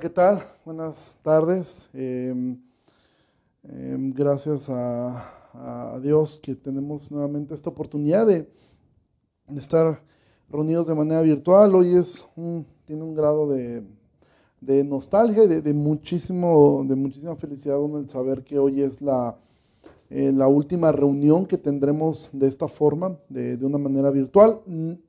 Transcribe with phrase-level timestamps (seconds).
[0.00, 0.42] ¿qué tal?
[0.64, 1.90] Buenas tardes.
[1.92, 2.56] Em,
[3.64, 5.36] em, gracias a,
[6.00, 8.48] Dios que tenemos nuevamente esta oportunidad de,
[9.54, 10.00] estar
[10.48, 11.74] reunidos de manera virtual.
[11.74, 12.24] Hoy es
[12.86, 13.82] tiene un grado de,
[14.84, 19.36] nostalgia y de, muchísimo, de muchísima felicidad el saber que hoy es la,
[20.08, 24.62] eh, la última reunión que tendremos de esta forma, de, de una manera virtual,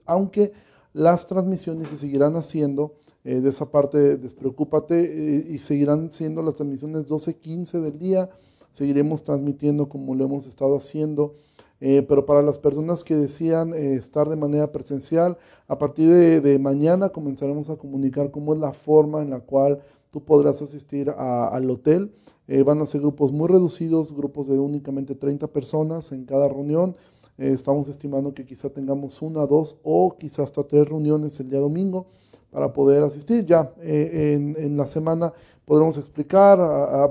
[0.05, 0.51] aunque
[0.91, 6.55] las transmisiones se seguirán haciendo eh, de esa parte, despreocúpate eh, y seguirán siendo las
[6.55, 8.29] transmisiones 12-15 del día.
[8.73, 11.35] Seguiremos transmitiendo como lo hemos estado haciendo.
[11.81, 17.09] Eh, pero para las personas que decían estar de manera presencial, a partir de, mañana
[17.09, 22.13] comenzaremos a comunicar cómo es la forma en la cual tú podrás asistir al hotel.
[22.65, 26.95] van a ser grupos muy reducidos, grupos de únicamente 30 personas en cada reunión.
[27.37, 32.05] estamos estimando que quizá tengamos una, dos o quizá hasta tres reuniones el día domingo
[32.51, 33.45] para poder asistir.
[33.45, 35.33] Ya eh, en, la semana
[35.65, 36.59] podremos explicar,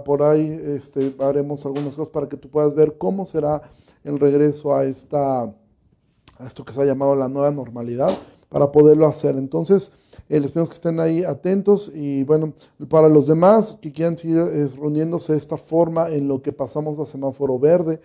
[0.05, 3.63] por ahí este, haremos algunas cosas para que tú puedas ver cómo será
[4.05, 8.11] el regreso a, esta, a esto que se ha llamado la nueva normalidad,
[8.49, 9.37] para poderlo hacer.
[9.37, 9.93] Entonces,
[10.29, 12.53] eh, les pedimos que estén ahí atentos y bueno,
[12.89, 16.99] para los demás que quieran seguir eh, reuniéndose de esta forma en lo que pasamos
[16.99, 18.01] a semáforo verde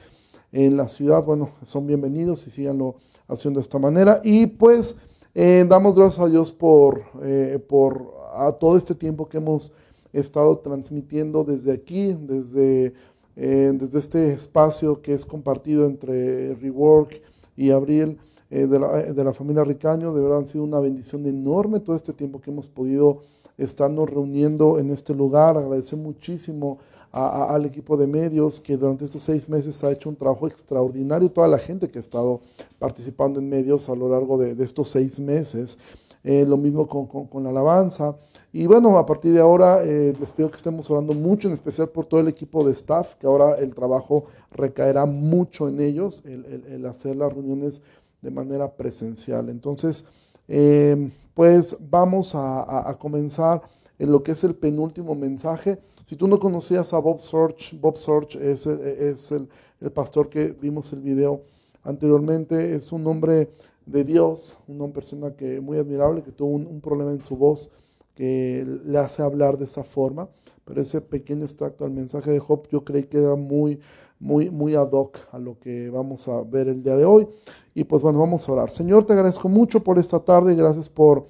[0.51, 2.95] en la ciudad, bueno, son bienvenidos y síganlo
[3.27, 4.21] haciendo de esta manera.
[4.23, 4.97] Y pues...
[5.37, 9.73] Eh, damos gracias a Dios por, eh, por a todo este tiempo que hemos
[10.13, 12.93] estado transmitiendo desde aquí, desde,
[13.35, 17.21] eh, desde este espacio que es compartido entre Rework
[17.57, 18.17] y Abril
[18.49, 20.13] de la, de, la, familia Ricaño.
[20.13, 23.23] De verdad han sido una bendición enorme todo este tiempo que hemos podido
[23.57, 25.57] estarnos reuniendo en este lugar.
[25.57, 26.77] Agradecer muchísimo
[27.15, 31.47] al equipo de medios que durante estos seis meses ha hecho un trabajo extraordinario, toda
[31.47, 32.41] la gente que ha estado
[32.77, 35.77] participando en medios a lo largo de, estos seis meses,
[36.25, 38.17] eh, lo mismo con, la alabanza.
[38.51, 41.87] Y bueno, a partir de ahora eh, les pido que estemos orando mucho, en especial
[41.87, 46.85] por todo el equipo de staff, que ahora el trabajo recaerá mucho en ellos, el,
[46.85, 47.81] hacer las reuniones
[48.21, 49.49] de manera presencial.
[49.49, 50.03] Entonces,
[50.49, 53.61] eh, pues vamos a, a comenzar
[53.99, 55.79] en lo que es el penúltimo mensaje.
[56.05, 59.49] Si tú no conocías a Bob Sorge, Bob Sorge es, es el,
[59.81, 61.41] el, pastor que vimos el video
[61.83, 63.49] anteriormente, es un hombre
[63.87, 67.71] de Dios, una persona que muy admirable, que tuvo un, problema en su voz
[68.13, 70.29] que le hace hablar de esa forma,
[70.63, 73.79] pero ese pequeño extracto del mensaje de Job yo creí que era muy,
[74.19, 77.27] muy, muy ad hoc a lo que vamos a ver el día de hoy.
[77.73, 78.71] Y pues bueno, vamos a orar.
[78.71, 81.25] Señor, te agradezco mucho por esta tarde, gracias por,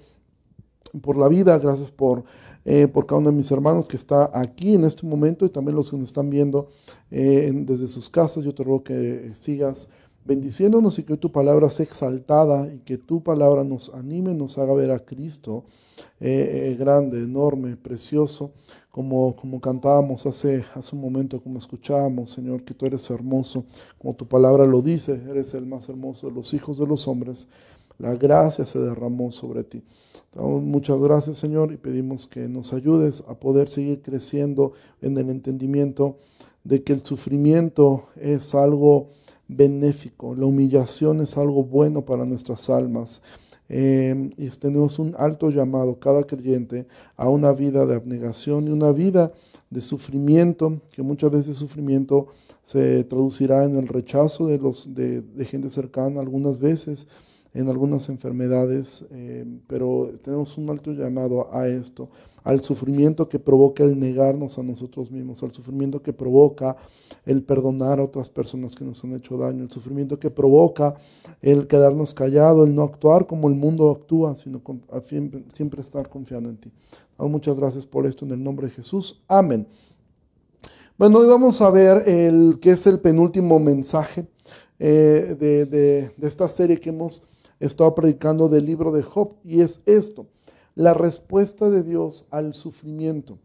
[1.02, 2.24] por la vida, gracias por
[2.66, 5.76] eh, por cada uno de mis hermanos que está aquí en este momento y también
[5.76, 6.70] los que nos están viendo
[7.12, 8.44] eh, desde sus casas.
[8.44, 9.90] Yo te ruego que sigas
[10.26, 14.74] bendiciéndonos y que tu palabra sea exaltada y que tu palabra nos anime, nos haga
[14.74, 15.66] ver a Cristo
[16.20, 18.52] eh, grande, enorme, precioso,
[18.90, 23.66] como, como cantábamos hace, hace un momento, como escuchábamos, Señor, que tú eres hermoso,
[24.00, 27.48] como tu palabra lo dice, eres el más hermoso de los hijos de los hombres.
[28.00, 29.84] La gracia se derramó sobre ti.
[30.36, 36.18] Muchas gracias, Señor, y pedimos que nos ayudes a poder seguir creciendo en el entendimiento
[36.66, 39.12] de que el sufrimiento es algo
[39.48, 43.22] benéfico, la humillación es algo bueno para nuestras almas.
[43.70, 46.86] Em, y tenemos un alto llamado, cada creyente,
[47.16, 49.32] a una vida de abnegación y una vida
[49.70, 52.28] de sufrimiento, que muchas veces sufrimiento
[52.66, 57.08] se traducirá en el rechazo de, los, de gente cercana, algunas veces
[57.56, 62.10] en algunas enfermedades, eh, pero tenemos un alto llamado a esto,
[62.44, 66.76] al sufrimiento que provoca el negarnos a nosotros mismos, al sufrimiento que provoca
[67.26, 70.96] el perdonar a otras personas que nos han hecho daño, el sufrimiento que provoca
[71.42, 74.62] el quedarnos callado, el no actuar como el mundo actúa, sino
[75.54, 76.72] siempre, estar confiando en ti.
[77.18, 79.24] muchas gracias por esto en el nombre de Jesús.
[79.30, 79.66] Amén.
[80.98, 84.28] Bueno, hoy vamos a ver el que es el penúltimo mensaje
[84.78, 87.24] eh, de, de esta serie que hemos
[87.60, 90.28] estaba predicando del libro de Job y es esto,
[90.76, 93.38] la respuesta de Dios al sufrimiento.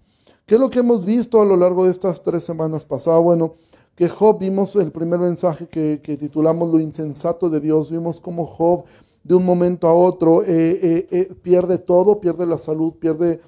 [0.47, 3.23] ¿Qué es lo que hemos visto a lo largo de estas tres semanas pasadas?
[3.23, 3.55] Bueno,
[3.95, 8.85] que Job vimos el primer mensaje que, titulamos Lo insensato de Dios, vimos cómo Job
[9.23, 13.41] de un momento a otro eh, eh, eh, pierde todo, pierde la salud, pierde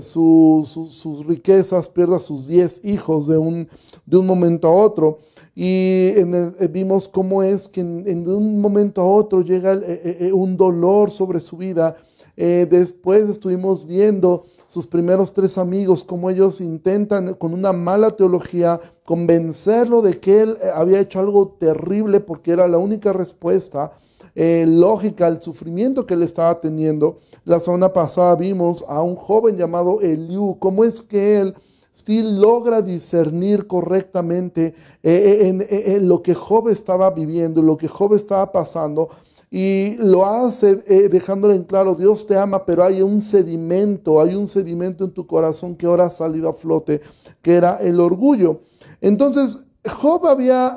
[0.00, 3.68] sus riquezas, pierde a sus diez hijos de un,
[4.04, 5.20] de un momento a otro.
[5.60, 10.56] Y eh, vimos cómo es que en, un momento a otro llega eh, eh, un
[10.56, 11.96] dolor sobre su vida.
[12.36, 20.00] después estuvimos viendo sus primeros tres amigos, cómo ellos intentan con una mala teología convencerlo
[20.00, 23.90] de que él había hecho algo terrible porque era la única respuesta
[24.36, 27.18] eh, lógica al sufrimiento que él estaba teniendo.
[27.44, 31.56] La semana pasada vimos a un joven llamado Eliú, cómo es que él
[32.06, 38.14] sí logra discernir correctamente eh, eh, en, lo que Job estaba viviendo, lo que Job
[38.14, 39.08] estaba pasando,
[39.50, 40.76] y lo hace
[41.08, 45.26] dejándole en claro, Dios te ama, pero hay un sedimento, hay un sedimento en tu
[45.26, 47.00] corazón que ahora ha salido a flote,
[47.40, 48.60] que era el orgullo.
[49.00, 50.76] Entonces, Job había,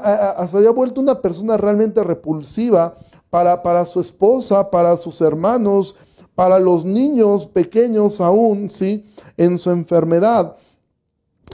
[0.50, 2.98] se había vuelto una persona realmente repulsiva
[3.30, 5.96] para, para su esposa, para sus hermanos,
[6.34, 9.06] para los niños pequeños aún, ¿sí?
[9.36, 10.56] En su enfermedad.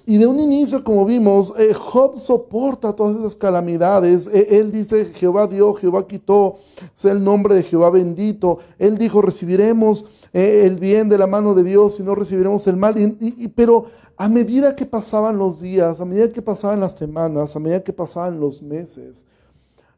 [0.09, 4.25] Y de un inicio, como vimos, eh, Job soporta todas esas calamidades.
[4.27, 6.59] E, él dice, Jehová dio, Jehová quitó,
[6.95, 8.59] sea el nombre de Jehová bendito.
[8.80, 12.77] Él dijo, recibiremos eh, el bien de la mano de Dios y no recibiremos el
[12.77, 12.95] mal.
[12.98, 17.60] y, pero a medida que pasaban los días, a medida que pasaban las semanas, a
[17.60, 19.25] medida que pasaban los meses,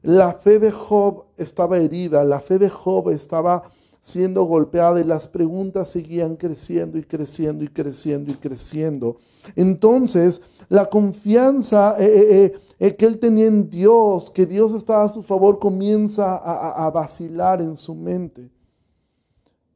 [0.01, 3.61] la fe de Job estaba herida, la fe de Job estaba
[4.01, 9.17] siendo golpeada y las preguntas seguían creciendo y creciendo y creciendo y creciendo.
[9.55, 12.05] Entonces, la confianza eh,
[12.45, 16.89] eh, eh, que él tenía en Dios, que Dios estaba a su favor, comienza a,
[16.91, 18.49] vacilar en su mente.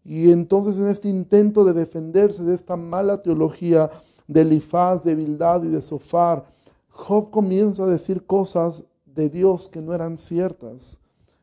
[0.05, 3.89] Y entonces en este intento de defenderse de esta mala teología
[4.27, 6.45] de Elifaz, de Bildad y de Sofar,
[6.89, 10.99] Job comienza a decir cosas de Dios que no eran ciertas.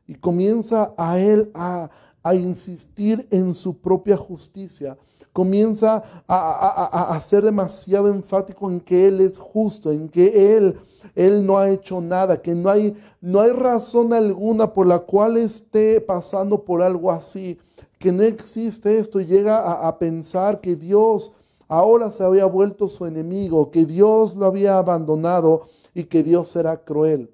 [0.07, 1.91] Y comienza a él a,
[2.35, 4.97] insistir en su propia justicia.
[5.33, 10.77] Comienza a, a, ser demasiado enfático en que Él es justo, en que Él,
[11.15, 15.37] él no ha hecho nada, que no hay, no hay razón alguna por la cual
[15.37, 17.59] esté pasando por algo así,
[17.99, 19.21] que no existe esto.
[19.21, 21.33] Llega a pensar que Dios
[21.69, 26.77] ahora se había vuelto su enemigo, que Dios lo había abandonado y que Dios era
[26.79, 27.31] cruel.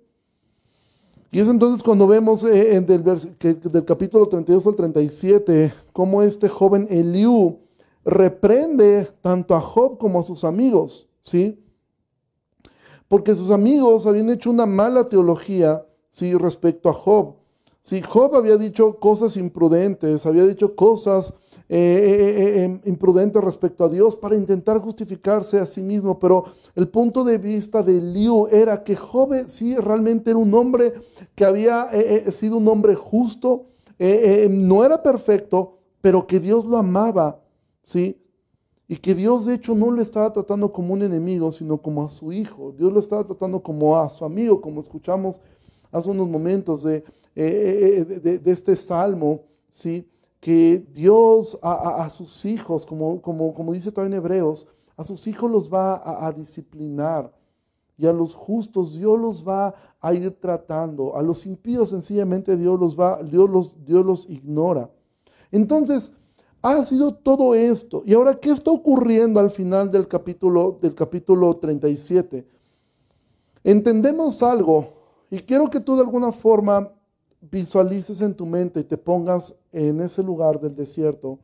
[1.36, 7.58] Y es entonces cuando vemos eh, del, capítulo 32 al 37 cómo este joven Eliú
[8.06, 11.62] reprende tanto a Job como a sus amigos, ¿sí?
[13.06, 16.32] Porque sus amigos habían hecho una mala teología, ¿sí?
[16.34, 17.34] Respecto a Job.
[17.82, 21.34] Si Job había dicho cosas imprudentes, había dicho cosas
[21.68, 26.18] eh, eh, eh, em, imprudente respecto a Dios para intentar justificarse a sí mismo.
[26.18, 26.44] Pero
[26.76, 30.92] el punto de vista de Liu era que Job sí realmente era un hombre
[31.34, 31.88] que había
[32.32, 33.66] sido un hombre justo,
[33.98, 37.40] no era perfecto, pero que Dios lo amaba,
[37.82, 38.22] ¿sí?
[38.88, 42.08] Y que Dios de hecho no lo estaba tratando como un enemigo, sino como a
[42.08, 42.72] su hijo.
[42.78, 45.40] Dios lo estaba tratando como a su amigo, como escuchamos
[45.90, 47.02] hace unos momentos de,
[47.34, 49.40] de, de este salmo,
[49.70, 50.06] ¿sí?
[50.46, 55.50] Que Dios a, sus hijos, como, como, como, dice todavía en Hebreos, a sus hijos
[55.50, 57.32] los va a, disciplinar
[57.98, 61.16] y a los justos Dios los va a ir tratando.
[61.16, 64.88] A los impíos sencillamente Dios los va, Dios los, Dios los ignora.
[65.50, 66.12] Entonces,
[66.62, 68.04] ha sido todo esto.
[68.06, 72.46] ¿Y ahora qué está ocurriendo al final del capítulo, del capítulo 37?
[73.64, 74.92] Entendemos algo
[75.28, 76.92] y quiero que tú de alguna forma
[77.40, 81.38] visualices en tu mente y te pongas en ese lugar del desierto,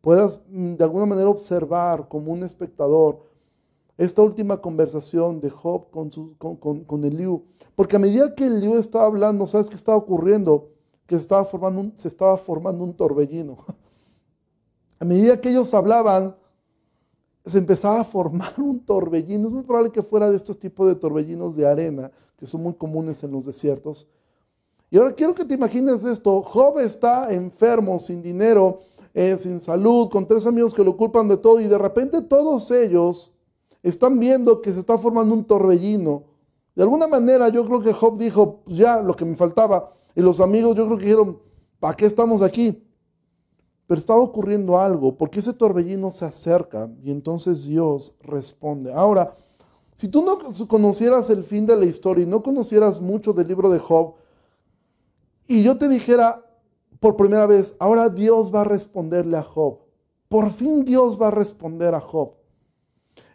[0.00, 3.22] puedas mm, de alguna manera observar como un espectador
[3.96, 7.44] esta última conversación de Job con, su, con, con, Eliú.
[7.76, 10.70] Porque a medida que Eliú estaba hablando, ¿sabes qué estaba ocurriendo?
[11.06, 13.58] Que estaba formando se estaba formando un torbellino.
[15.00, 16.34] A medida que ellos hablaban,
[17.44, 19.48] se empezaba a formar un torbellino.
[19.48, 22.74] Es muy probable que fuera de estos tipos de torbellinos de arena, que son muy
[22.74, 24.08] comunes en los desiertos.
[24.90, 26.42] Y ahora quiero que te imagines esto.
[26.42, 28.80] Job está enfermo, sin dinero,
[29.12, 32.70] eh, sin salud, con tres amigos que lo culpan de todo y de repente todos
[32.70, 33.32] ellos
[33.82, 36.24] están viendo que se está formando un torbellino.
[36.74, 39.92] De alguna manera yo creo que Job dijo, pues ya lo que me faltaba.
[40.16, 41.38] Y los amigos yo creo que dijeron,
[41.78, 42.84] ¿para qué estamos aquí?
[43.86, 48.92] Pero estaba ocurriendo algo, porque ese torbellino se acerca y entonces Dios responde.
[48.92, 49.36] Ahora,
[49.94, 53.70] si tú no conocieras el fin de la historia y no conocieras mucho del libro
[53.70, 54.14] de Job,
[55.46, 56.44] y yo te dijera
[57.00, 59.80] por primera vez, ahora Dios va a responderle a Job.
[60.28, 62.32] Por fin Dios va a responder a Job.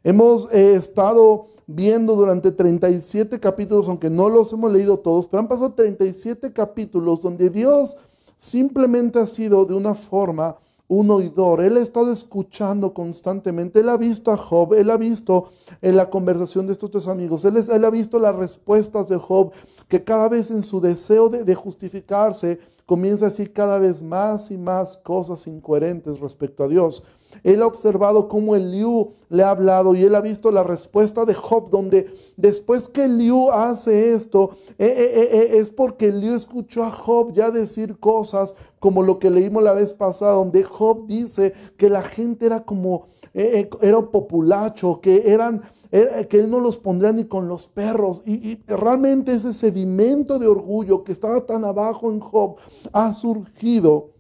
[0.04, 5.48] Hemos eh, estado viendo durante 37 capítulos, aunque no los hemos leído todos, pero han
[5.48, 7.96] pasado 37 capítulos donde Dios
[8.38, 11.62] simplemente ha sido de una forma un oidor.
[11.62, 13.82] Él ha estado escuchando constantemente.
[13.82, 15.52] Él ha visto a Job, él ha visto
[15.82, 19.52] en la conversación de estos tres amigos, él ha visto las respuestas de Job,
[19.90, 24.58] que cada vez en su deseo de, justificarse comienza a decir cada vez más y
[24.58, 27.04] más cosas incoherentes respecto a Dios.
[27.44, 31.34] él ha observado cómo Eliú le ha hablado y él ha visto la respuesta de
[31.34, 36.92] Job, donde después que Eliú hace esto, eh, eh, eh, es porque Eliú escuchó a
[36.92, 41.90] Job ya decir cosas como lo que leímos la vez pasada, donde Job dice que
[41.90, 47.48] la gente era como, era populacho, que eran que él no los pondría ni con
[47.48, 48.22] los perros.
[48.26, 52.58] Y, y, realmente ese sedimento de orgullo que estaba tan abajo en Job
[52.94, 54.12] ha surgido.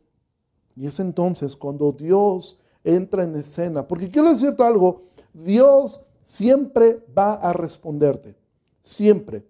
[0.75, 3.87] Y es entonces cuando Dios entra en escena.
[3.87, 8.35] Porque quiero decirte algo, Dios siempre va a responderte.
[8.83, 9.45] Siempre.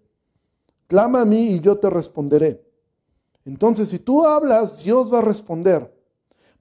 [0.88, 2.66] Clama a mí y yo te responderé.
[3.46, 5.94] Entonces, si tú hablas, Dios va a responder.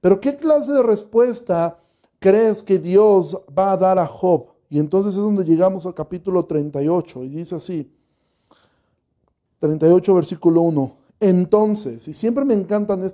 [0.00, 1.78] Pero ¿qué clase de respuesta
[2.18, 4.57] crees que Dios va a dar a Job?
[4.70, 7.90] Y entonces es donde llegamos al capítulo 38 y dice así,
[9.60, 13.08] 38 versículo 1, entonces, y siempre me encantan eh,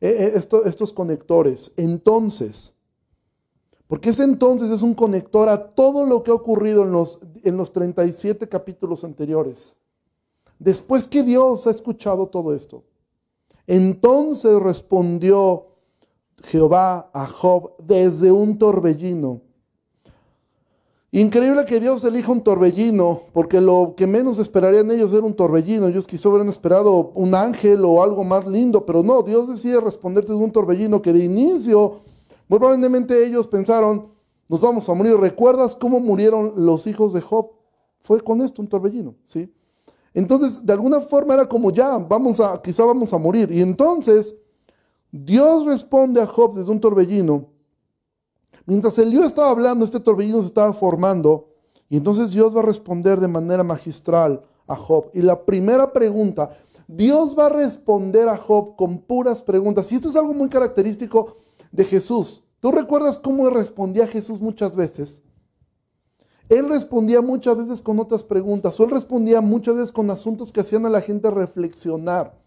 [0.00, 2.74] eh, estos, estos conectores, entonces,
[3.86, 7.56] porque ese entonces es un conector a todo lo que ha ocurrido en los, en
[7.56, 9.76] los 37 capítulos anteriores.
[10.58, 12.84] Después que Dios ha escuchado todo esto,
[13.66, 15.66] entonces respondió
[16.44, 19.42] Jehová a Job desde un torbellino
[21.12, 25.88] Increíble que Dios elija un torbellino, porque lo que menos esperarían ellos era un torbellino.
[25.88, 30.30] Ellos quizá hubieran esperado un ángel o algo más lindo, pero no, Dios decide responderte
[30.30, 31.98] de un torbellino que de inicio,
[32.48, 34.08] probablemente ellos pensaron,
[34.48, 35.16] nos vamos a morir.
[35.16, 37.50] ¿Recuerdas cómo murieron los hijos de Job?
[37.98, 39.52] Fue con esto, un torbellino, ¿sí?
[40.14, 43.50] Entonces, de alguna forma era como ya, vamos a, quizá vamos a morir.
[43.50, 44.36] Y entonces,
[45.10, 47.48] Dios responde a Job desde un torbellino
[48.70, 51.48] Mientras el Dios estaba hablando, este torbellino se estaba formando
[51.88, 55.10] y entonces Dios va a responder de manera magistral a Job.
[55.12, 59.90] Y la primera pregunta, Dios va a responder a Job con puras preguntas.
[59.90, 61.38] Y esto es algo muy característico
[61.72, 62.44] de Jesús.
[62.60, 65.24] ¿Tú recuerdas cómo respondía Jesús muchas veces?
[66.48, 70.60] Él respondía muchas veces con otras preguntas, o él respondía muchas veces con asuntos que
[70.60, 72.39] hacían a la gente reflexionar.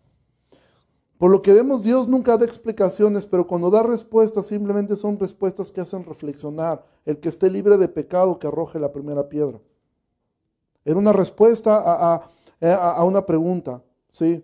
[1.17, 5.71] Por lo que vemos, Dios nunca da explicaciones, pero cuando da respuestas simplemente son respuestas
[5.71, 6.83] que hacen reflexionar.
[7.05, 9.59] El que esté libre de pecado, que arroje la primera piedra.
[10.83, 11.81] Era una respuesta
[12.61, 14.43] a, una pregunta, ¿sí?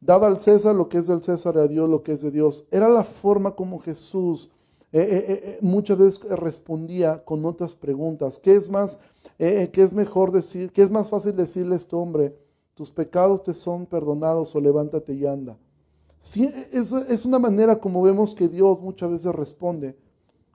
[0.00, 2.64] Dada al César lo que es del César a Dios lo que es de Dios.
[2.70, 4.50] Era la forma como Jesús
[4.92, 8.38] eh, eh, eh, muchas veces respondía con otras preguntas.
[8.38, 8.98] ¿Qué es más,
[9.38, 12.36] qué es mejor decir, qué es más fácil decirle a este hombre?
[12.74, 15.58] Tus pecados te son perdonados o levántate y anda
[16.22, 19.96] es, una manera como vemos que Dios muchas veces responde.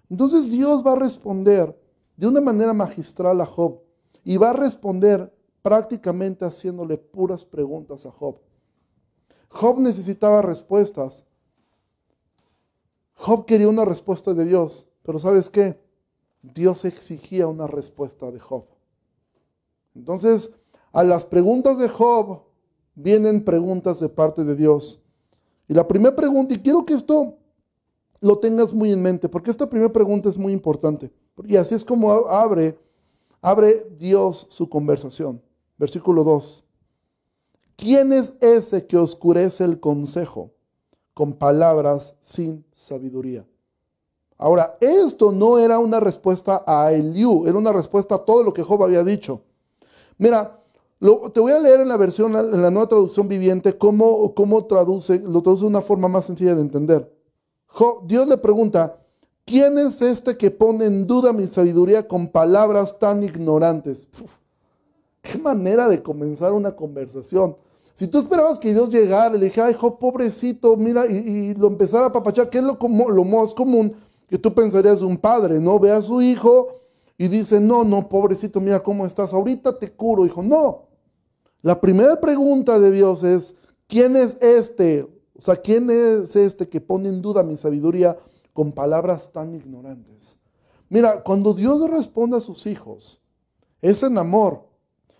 [0.10, 1.80] Entonces Dios va a responder
[2.18, 3.80] de una manera magistral a Job
[4.24, 8.38] y va a responder prácticamente haciéndole puras preguntas a Job.
[9.50, 11.24] Job necesitaba respuestas.
[13.16, 15.80] Job quería una respuesta de Dios, pero ¿sabes qué?
[16.42, 18.66] Dios exigía una respuesta de Job.
[19.94, 20.56] Entonces,
[20.92, 22.42] a las preguntas de Job
[22.96, 25.01] vienen preguntas de parte de Dios.
[25.72, 27.38] Y la primera pregunta, y quiero que esto
[28.20, 31.14] lo tengas muy en mente, porque esta primera pregunta es muy importante.
[31.46, 32.78] Y así es como abre,
[33.42, 35.42] abre Dios su conversación.
[35.78, 36.66] Versículo 2.
[37.78, 40.52] ¿Quién es ese que oscurece el consejo
[41.14, 43.46] con palabras sin sabiduría?
[44.38, 48.62] Ahora, esto no era una respuesta a Eliú, era una respuesta a todo lo que
[48.62, 49.44] Job había dicho.
[50.18, 50.61] Mira,
[51.34, 55.20] te voy a leer en la versión, en la nueva traducción viviente, cómo, cómo traduce,
[55.20, 57.12] lo traduce de una forma más sencilla de entender.
[58.06, 59.00] Dios le pregunta,
[59.44, 64.08] ¿quién es este que pone en duda mi sabiduría con palabras tan ignorantes?
[65.22, 67.56] qué manera de comenzar una conversación.
[67.96, 72.08] Si tú esperabas que Dios llegara le dijera, ay, Job, pobrecito, mira, y, lo empezara
[72.08, 72.78] a papachar, que es lo,
[73.10, 73.94] lo más común
[74.28, 75.80] que tú pensarías de un padre, ¿no?
[75.80, 76.68] Ve a su hijo
[77.18, 80.42] y dice, no, no, pobrecito, mira cómo estás, ahorita te curo, hijo.
[80.42, 80.91] No,
[81.62, 83.56] la primera pregunta de Dios es,
[83.88, 85.04] ¿quién es este?
[85.38, 88.18] O sea, ¿quién es este que pone en duda mi sabiduría
[88.54, 90.38] con palabras tan ignorantes?
[90.90, 93.22] Mira, cuando Dios responde a sus hijos,
[93.82, 94.66] es en amor,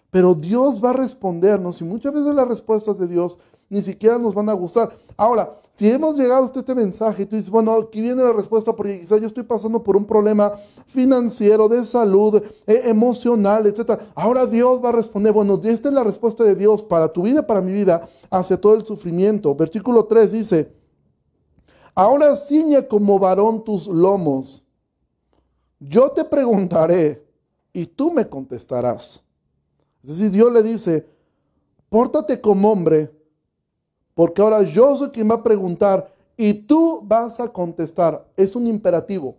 [0.10, 4.34] pero Dios va a respondernos y muchas veces las respuestas de Dios ni siquiera nos
[4.34, 4.92] van a gustar.
[5.16, 8.72] Ahora, si hemos llegado hasta este mensaje y tú dices, bueno, aquí viene la respuesta
[8.72, 10.52] porque quizás yo estoy pasando por un problema
[10.86, 14.00] financiero, de salud, eh, emocional, etc.
[14.14, 17.48] Ahora Dios va a responder, bueno, esta es la respuesta de Dios para tu vida,
[17.48, 19.56] para mi vida, hacia todo el sufrimiento.
[19.56, 20.72] Versículo 3 dice,
[21.96, 24.64] ahora ciñe como varón tus lomos.
[25.80, 27.26] Yo te preguntaré
[27.74, 29.24] y tú me contestarás.
[30.04, 31.08] Es decir, Dios le dice,
[31.90, 33.20] pórtate como hombre
[34.14, 38.28] porque ahora yo soy quien va a preguntar y tú vas a contestar.
[38.36, 39.38] Es un imperativo.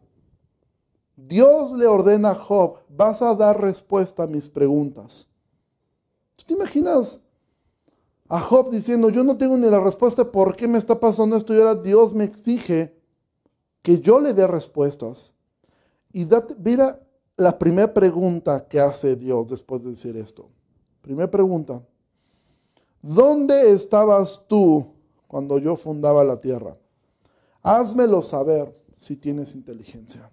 [1.16, 5.28] Dios le ordena a Job, vas a dar respuesta a mis preguntas.
[6.36, 7.20] ¿Tú te imaginas
[8.28, 11.54] a Job diciendo, yo no tengo ni la respuesta por qué me está pasando esto
[11.54, 12.96] y ahora Dios me exige
[13.82, 15.34] que yo le dé respuestas?
[16.12, 17.00] Y date, mira
[17.36, 20.48] la primera pregunta que hace Dios después de decir esto.
[21.00, 21.82] Primera pregunta.
[23.02, 24.86] ¿Dónde estabas tú
[25.26, 26.76] cuando yo fundaba la tierra?
[27.60, 30.30] Házmelo saber si tienes inteligencia.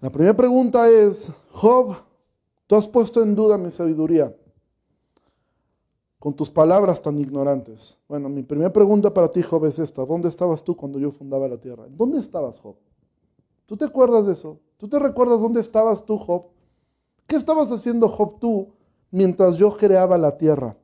[0.00, 1.96] La primera pregunta es, Job,
[2.68, 4.34] tú has puesto en duda mi sabiduría
[6.20, 7.98] con tus palabras tan ignorantes.
[8.08, 10.04] Bueno, mi primera pregunta para ti, Job, es esta.
[10.04, 11.86] ¿Dónde estabas tú cuando yo fundaba la tierra?
[11.88, 12.76] ¿Dónde estabas, Job?
[13.64, 14.60] ¿Tú te acuerdas de eso?
[14.76, 16.46] ¿Tú te recuerdas dónde estabas tú, Job?
[17.26, 18.75] ¿Qué estabas haciendo, Job, tú,
[19.10, 20.76] mientras yo creaba la tierra?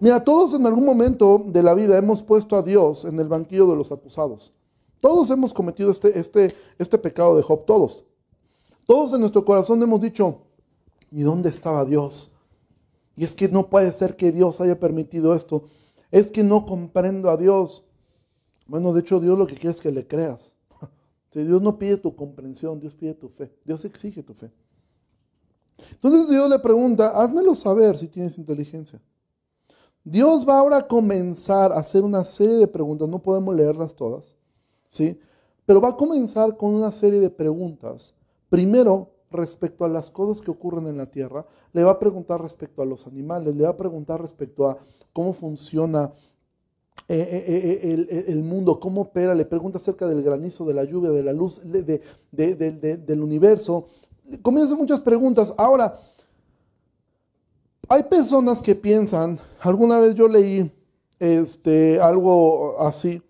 [0.00, 3.68] Mira, todos en algún momento de la vida hemos puesto a Dios en el banquillo
[3.68, 4.52] de los acusados.
[5.00, 8.04] Todos hemos cometido este, este, este pecado de Job, todos.
[8.86, 10.42] Todos en nuestro corazón hemos dicho,
[11.10, 12.30] ¿y dónde estaba Dios?
[13.16, 15.64] Y es que no puede ser que Dios haya permitido esto.
[16.10, 17.84] Es que no comprendo a Dios.
[18.66, 20.52] Bueno, de hecho Dios lo que quiere es que le creas.
[21.32, 23.52] Si Dios no pide tu comprensión, Dios pide tu fe.
[23.64, 24.50] Dios exige tu fe.
[25.92, 29.00] Entonces Dios le pregunta, házmelo saber si tienes inteligencia.
[30.04, 34.36] Dios va ahora a comenzar a hacer una serie de preguntas, no podemos leerlas todas,
[34.88, 35.18] ¿sí?
[35.64, 38.14] Pero va a comenzar con una serie de preguntas.
[38.48, 42.82] Primero, respecto a las cosas que ocurren en la tierra, le va a preguntar respecto
[42.82, 44.78] a los animales, le va a preguntar respecto a
[45.12, 46.12] cómo funciona
[47.08, 51.10] eh, eh, eh, el, mundo, cómo opera, le pregunta acerca del granizo, de la lluvia,
[51.10, 53.86] de la luz, del universo.
[54.42, 55.52] Comienza muchas preguntas.
[55.56, 55.98] Ahora,
[57.88, 60.72] hay personas que piensan, alguna vez yo leí
[61.18, 63.22] este, algo así,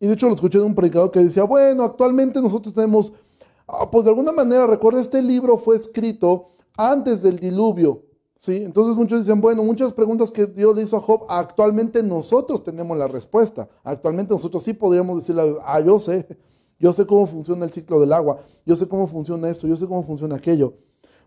[0.00, 3.12] y de hecho lo escuché de un predicador que decía, bueno, actualmente nosotros tenemos,
[3.66, 8.04] ah, pues de alguna manera, recuerda, este libro fue escrito antes del diluvio.
[8.40, 8.62] ¿Sí?
[8.62, 12.96] Entonces muchos dicen, bueno, muchas preguntas que Dios le hizo a Job, actualmente nosotros tenemos
[12.96, 13.68] la respuesta.
[13.82, 16.24] Actualmente nosotros sí podríamos decirle, ah, yo sé,
[16.78, 19.86] yo sé cómo funciona el ciclo del agua, yo sé cómo funciona esto, yo sé
[19.86, 20.74] cómo funciona aquello.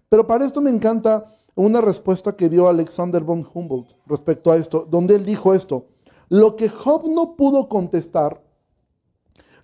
[0.09, 4.85] Pero para esto me encanta una respuesta que dio Alexander von Humboldt respecto a esto,
[4.89, 5.87] donde él dijo esto,
[6.29, 8.41] lo que Job no pudo contestar,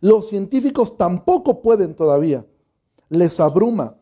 [0.02, 2.46] los científicos tampoco pueden todavía,
[3.10, 3.96] les abruma,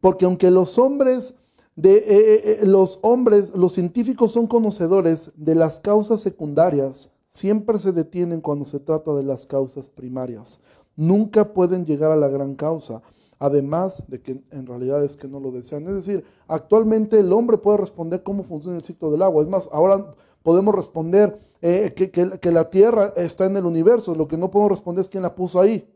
[0.00, 1.34] porque aunque los hombres
[1.74, 7.78] de eh, eh, eh, los hombres, los científicos son conocedores de las causas secundarias, siempre
[7.78, 10.60] se detienen cuando se trata de las causas primarias.
[10.98, 13.02] Nunca pueden llegar a la gran causa,
[13.38, 15.84] además de que en realidad es que no lo desean.
[15.84, 19.44] Es decir, actualmente el hombre puede responder cómo funciona el ciclo del agua.
[19.44, 24.12] Es más, ahora podemos responder que, que, la Tierra está en el universo.
[24.16, 25.88] Lo que no podemos responder es quién la puso ahí.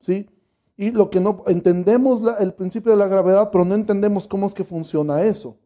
[0.00, 0.28] ¿sí?
[0.76, 4.54] Y lo que no entendemos el principio de la gravedad, pero no entendemos cómo es
[4.54, 5.56] que funciona eso.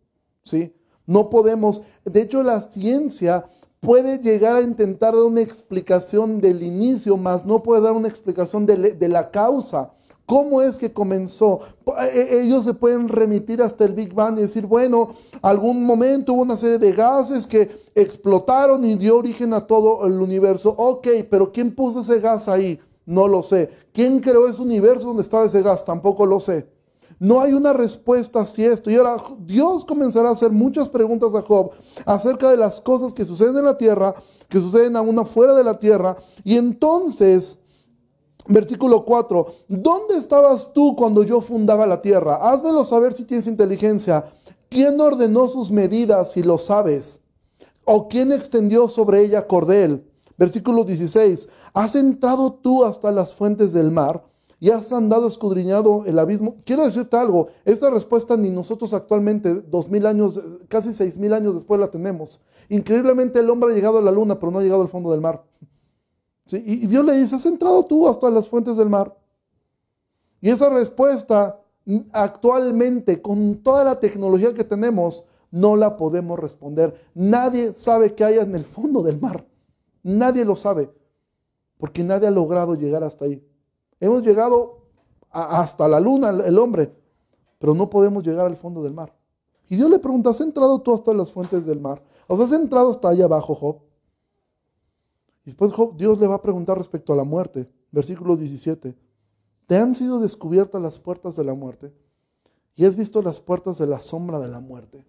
[0.42, 0.74] ¿sí?
[1.07, 3.46] No podemos, de hecho la ciencia
[3.83, 8.64] puede llegar a intentar dar una explicación del inicio, más no puede dar una explicación
[8.64, 9.90] de, de la causa.
[10.25, 11.61] ¿Cómo es que comenzó?
[12.01, 16.33] E, e, ellos se pueden remitir hasta el Big Bang y decir, bueno, algún momento
[16.33, 20.73] hubo una serie de gases que explotaron y dio origen a todo el universo.
[20.79, 22.81] Ok, pero ¿quién puso ese gas ahí?
[23.05, 23.68] No lo sé.
[23.92, 25.85] ¿Quién creó ese universo donde estaba ese gas?
[25.85, 26.68] Tampoco lo sé.
[27.22, 28.90] No hay una respuesta hacia esto.
[28.90, 29.14] Y ahora
[29.46, 31.70] Dios comenzará a hacer muchas preguntas a Job
[32.04, 34.12] acerca de las cosas que suceden en la tierra,
[34.48, 36.16] que suceden aún afuera de la tierra.
[36.42, 37.58] Y entonces,
[38.48, 42.50] versículo 4, ¿dónde estabas tú cuando yo fundaba la tierra?
[42.50, 44.24] Házmelo saber si tienes inteligencia.
[44.68, 47.20] ¿Quién ordenó sus medidas si lo sabes?
[47.85, 50.11] ¿O quién extendió sobre ella cordel?
[50.37, 54.24] Versículo 16, ¿has entrado tú hasta las fuentes del mar
[54.62, 56.55] y has andado escudriñado el abismo?
[56.64, 61.55] Quiero decirte algo, esta respuesta ni nosotros actualmente, dos mil años, casi seis mil años
[61.55, 62.40] después la tenemos.
[62.68, 65.20] Increíblemente el hombre ha llegado a la luna, pero no ha llegado al fondo del
[65.20, 65.42] mar.
[66.53, 69.18] Y Dios le dice, ¿has entrado tú hasta las fuentes del mar?
[70.40, 71.61] Y esa respuesta
[72.12, 76.94] actualmente, con toda la tecnología que tenemos, no la podemos responder.
[77.14, 79.44] Nadie sabe qué hay en el fondo del mar.
[80.05, 80.88] Nadie lo sabe,
[81.79, 83.44] porque nadie ha logrado llegar hasta ahí.
[84.03, 84.79] Hemos llegado
[85.31, 86.93] hasta la luna, el hombre,
[87.61, 89.17] pero no podemos llegar al fondo del mar.
[89.69, 92.03] Y Dios le pregunta, ¿has entrado tú hasta las fuentes del mar?
[92.27, 93.77] ¿O has entrado hasta allá abajo, Job?
[95.45, 97.71] Y después Dios le va a preguntar respecto a la muerte.
[97.93, 98.97] Versículo 17.
[99.67, 101.95] ¿Te han sido descubiertas las puertas de la muerte?
[102.75, 105.07] ¿Y has visto las puertas de la sombra de la muerte?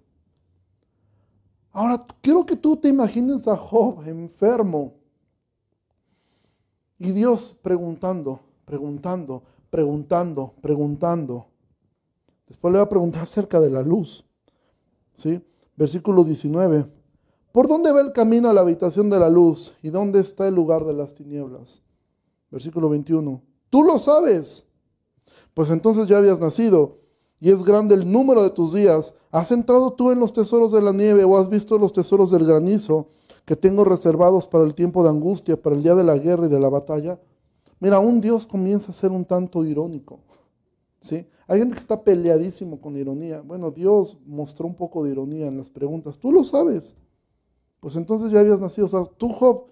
[1.72, 4.94] Ahora, quiero que tú te imagines a Job enfermo
[7.00, 11.47] y Dios preguntando, preguntando, preguntando, preguntando.
[12.47, 14.26] Después le va a preguntar acerca de la luz.
[15.15, 15.41] ¿Sí?
[15.76, 16.88] Versículo 19.
[17.52, 19.76] ¿Por dónde va el camino a la habitación de la luz?
[19.84, 21.82] ¿Y dónde está el lugar de las tinieblas?
[22.49, 23.41] Versículo 21.
[23.69, 24.67] Tú lo sabes.
[25.54, 26.97] Pues entonces ya habías nacido
[27.39, 29.13] y es grande el número de tus días.
[29.30, 32.45] ¿Has entrado tú en los tesoros de la nieve o has visto los tesoros del
[32.45, 33.10] granizo
[33.45, 36.49] que tengo reservados para el tiempo de angustia, para el día de la guerra y
[36.49, 37.19] de la batalla?
[37.84, 40.22] Mira, un Dios comienza a ser un tanto irónico.
[41.02, 41.28] ¿sí?
[41.46, 43.41] Hay gente que está peleadísimo con ironía.
[43.41, 46.17] Bueno, Dios mostró un poco de ironía en las preguntas.
[46.17, 46.96] Tú lo sabes.
[47.82, 48.88] Pues entonces ya habías nacido.
[48.88, 49.65] O sea, tú, Job,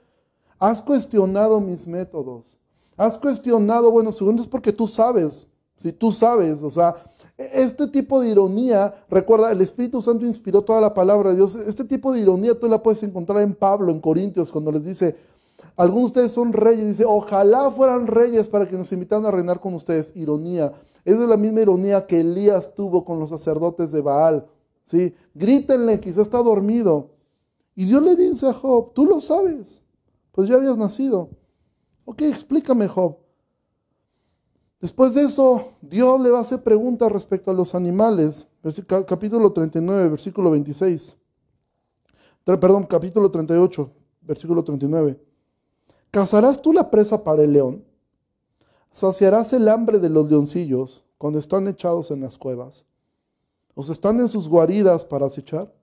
[0.60, 2.60] has cuestionado mis métodos.
[2.98, 5.48] Has cuestionado, bueno, segundo es porque tú sabes.
[5.78, 6.96] Si tú sabes, o sea,
[7.38, 11.56] este tipo de ironía, recuerda, el Espíritu Santo inspiró toda la palabra de Dios.
[11.56, 15.16] Este tipo de ironía tú la puedes encontrar en Pablo, en Corintios, cuando les dice,
[15.76, 19.60] algunos de ustedes son reyes, dice, ojalá fueran reyes para que nos invitaran a reinar
[19.60, 20.12] con ustedes.
[20.16, 20.72] Ironía.
[21.04, 24.46] Esa es la misma ironía que Elías tuvo con los sacerdotes de Baal.
[24.86, 25.16] ¿sí?
[25.34, 27.12] Grítenle, quizá está dormido.
[27.76, 29.82] Y Dios le dice a Job, tú lo sabes,
[30.32, 31.30] pues ya habías nacido.
[32.06, 33.18] Ok, explícame, Job.
[34.82, 38.48] Después de eso, Dios le va a hacer preguntas respecto a los animales.
[39.08, 41.16] Capítulo 39, versículo 26.
[42.44, 43.90] Perdón, capítulo 38,
[44.22, 45.20] versículo 39.
[46.12, 47.86] ¿Cazarás tú la presa para el león?
[48.92, 52.86] ¿Saciarás el hambre de los leoncillos cuando están echados en las cuevas?
[53.76, 55.74] ¿O están en sus guaridas para acechar?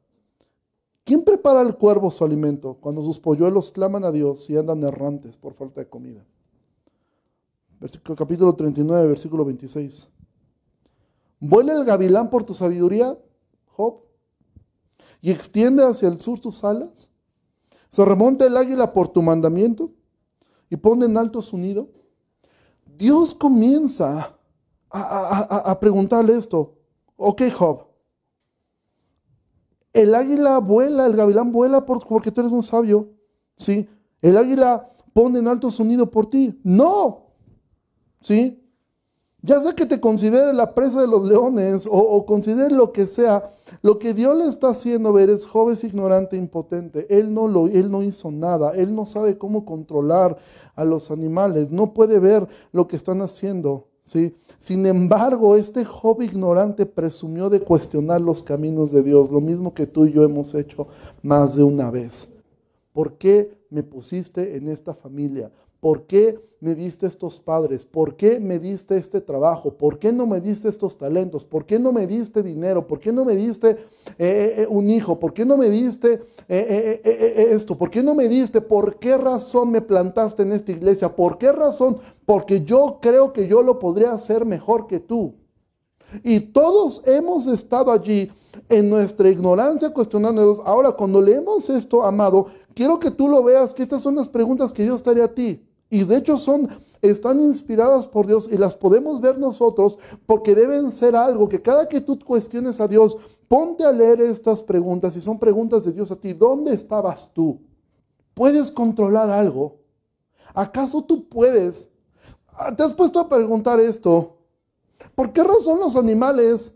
[1.05, 5.39] ¿Quién prepara al cuervo su alimento cuando sus polluelos claman a Dios y andan errantes
[5.39, 6.23] por falta de comida?
[8.15, 10.09] capítulo 39, versículo 26.
[11.41, 13.17] ¿Vuela el gavilán por tu sabiduría,
[13.69, 14.03] Job?
[15.23, 17.09] ¿Y extiende hacia el sur tus alas?
[17.89, 19.93] ¿Se remonta el águila por tu mandamiento?
[20.71, 21.89] ¿Y pone en alto su nido?
[22.97, 24.37] Dios comienza
[24.91, 26.77] a, a preguntarle esto.
[27.17, 27.87] Ok, Job.
[29.93, 33.11] El águila vuela, el gavilán vuela porque tú eres un sabio.
[33.57, 33.89] ¿Sí?
[34.21, 36.61] El águila pone en alto su nido por ti.
[36.63, 37.29] No,
[38.23, 38.63] ¿Sí?
[39.43, 43.07] Ya sea que te considere la presa de los leones o, o, considere lo que
[43.07, 43.51] sea,
[43.83, 47.07] lo que Dios le está haciendo ver es joven, ignorante, impotente.
[47.11, 50.37] Él no, lo, él no hizo nada, él no sabe cómo controlar
[50.75, 53.87] a los animales, no puede ver lo que están haciendo.
[54.05, 54.35] ¿sí?
[54.61, 59.87] Sin embargo, este joven ignorante presumió de cuestionar los caminos de Dios, lo mismo que
[59.87, 60.89] tú y yo hemos hecho
[61.23, 62.33] más de una vez.
[62.93, 65.53] ¿Por qué me pusiste en esta familia?
[65.81, 67.85] ¿Por qué me diste estos padres?
[67.85, 69.75] ¿Por qué me diste este trabajo?
[69.75, 71.45] ¿Por qué no me diste estos talentos?
[71.45, 72.87] ¿Por qué no me diste dinero?
[72.87, 73.71] ¿Por qué no me diste
[74.19, 75.19] eh, eh, un hijo?
[75.19, 77.01] ¿Por qué no me diste eh,
[77.53, 77.79] esto?
[77.79, 78.61] ¿Por qué no me diste?
[78.61, 81.15] ¿Por qué razón me plantaste en esta iglesia?
[81.15, 81.99] ¿Por qué razón?
[82.27, 85.35] Porque yo creo que yo lo podría hacer mejor que tú.
[86.23, 88.31] Y todos hemos estado allí
[88.69, 90.61] en nuestra ignorancia Dios.
[90.65, 94.73] Ahora, cuando leemos esto, amado, quiero que tú lo veas, que estas son las preguntas
[94.73, 95.65] que Dios estaría a ti.
[95.91, 96.69] Y de hecho son,
[97.01, 101.89] están inspiradas por Dios y las podemos ver nosotros porque deben ser algo que cada
[101.89, 103.17] que tú cuestiones a Dios,
[103.49, 106.35] ponte a leer estas preguntas y son preguntas de Dios a ti.
[106.35, 107.61] ¿Dónde estabas tú?
[108.35, 109.79] ¿Puedes controlar algo?
[110.55, 111.89] ¿Acaso tú puedes?
[112.49, 114.37] Ah, ¿Te has puesto a preguntar esto?
[115.15, 116.75] ¿Por qué razón los animales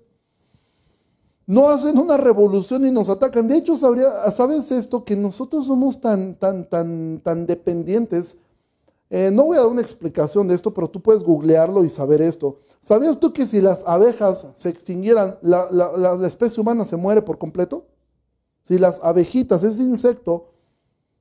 [1.46, 3.48] no hacen una revolución y nos atacan?
[3.48, 5.04] De hecho, ¿sabes esto?
[5.04, 8.38] Que nosotros somos tan, tan, tan, tan dependientes
[9.14, 12.22] eh, no voy a dar una explicación de esto, pero tú puedes googlearlo y saber
[12.22, 12.60] esto.
[12.80, 17.88] ¿Sabías tú que si las abejas se extinguieran, la, especie humana se muere por completo?
[18.62, 20.54] Si las abejitas, ese insecto,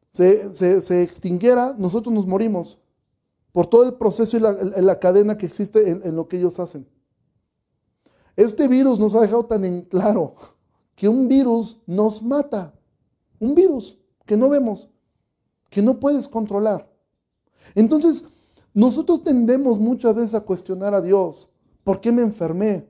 [0.10, 2.80] se, extinguiera, nosotros nos morimos
[3.52, 6.88] por todo el proceso y la, cadena que existe en, en lo que ellos hacen.
[8.38, 10.36] Este virus nos ha dejado tan en claro
[10.96, 12.74] que un virus nos mata.
[13.38, 14.90] Un virus que no vemos,
[15.70, 16.91] que no puedes controlar.
[17.76, 18.26] Entonces,
[18.74, 21.50] nosotros tendemos muchas veces a cuestionar a Dios.
[21.84, 22.88] ¿Por qué me enfermé?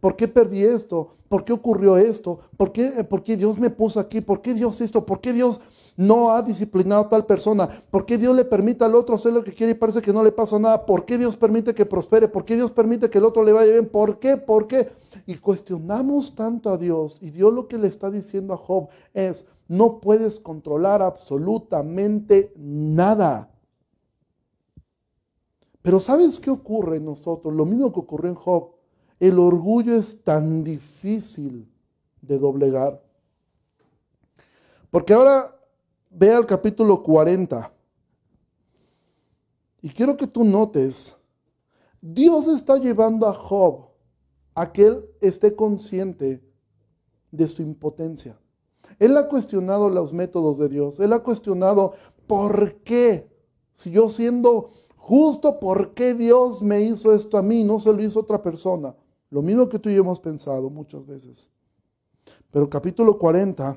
[0.00, 1.16] ¿Por qué perdí esto?
[1.28, 2.40] ¿Por qué ocurrió esto?
[2.56, 4.20] ¿Por qué, ¿Por qué, Dios me puso aquí?
[4.20, 5.04] ¿Por qué Dios esto?
[5.04, 5.60] ¿Por qué Dios
[5.96, 7.68] no ha disciplinado a tal persona?
[7.90, 10.24] ¿Por qué Dios le permite al otro hacer lo que quiere y parece que no
[10.24, 10.86] le pasa nada?
[10.86, 12.28] ¿Por qué Dios permite que prospere?
[12.28, 13.88] ¿Por qué Dios permite que el otro le vaya bien?
[13.88, 14.38] ¿Por qué?
[14.38, 14.88] ¿Por qué?
[15.26, 17.18] Y cuestionamos tanto a Dios.
[17.20, 23.50] Y Dios lo que le está diciendo a Job es, no puedes controlar absolutamente nada.
[25.82, 27.54] Pero ¿sabes qué ocurre en nosotros?
[27.54, 28.72] Lo mismo que ocurrió en Job.
[29.18, 31.70] El orgullo es tan difícil
[32.20, 33.02] de doblegar.
[34.90, 35.56] Porque ahora
[36.10, 37.72] ve al capítulo 40.
[39.82, 41.16] Y quiero que tú notes
[42.00, 43.90] Dios está llevando a Job
[44.54, 46.42] a que él esté consciente
[47.30, 48.38] de su impotencia.
[48.98, 50.98] Él ha cuestionado los métodos de Dios.
[50.98, 51.94] Él ha cuestionado
[52.26, 53.30] por qué,
[53.72, 54.70] si yo siendo
[55.10, 58.94] justo, por qué Dios me hizo esto a mí, no se lo hizo otra persona.
[59.28, 61.50] Lo mismo que tú y yo hemos pensado muchas veces.
[62.52, 63.76] Pero capítulo 40,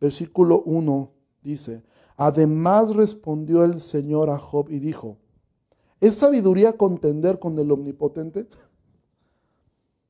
[0.00, 1.10] versículo 1
[1.42, 1.82] dice,
[2.16, 5.18] además respondió el Señor a Job y dijo,
[6.00, 8.48] ¿es sabiduría contender con el omnipotente?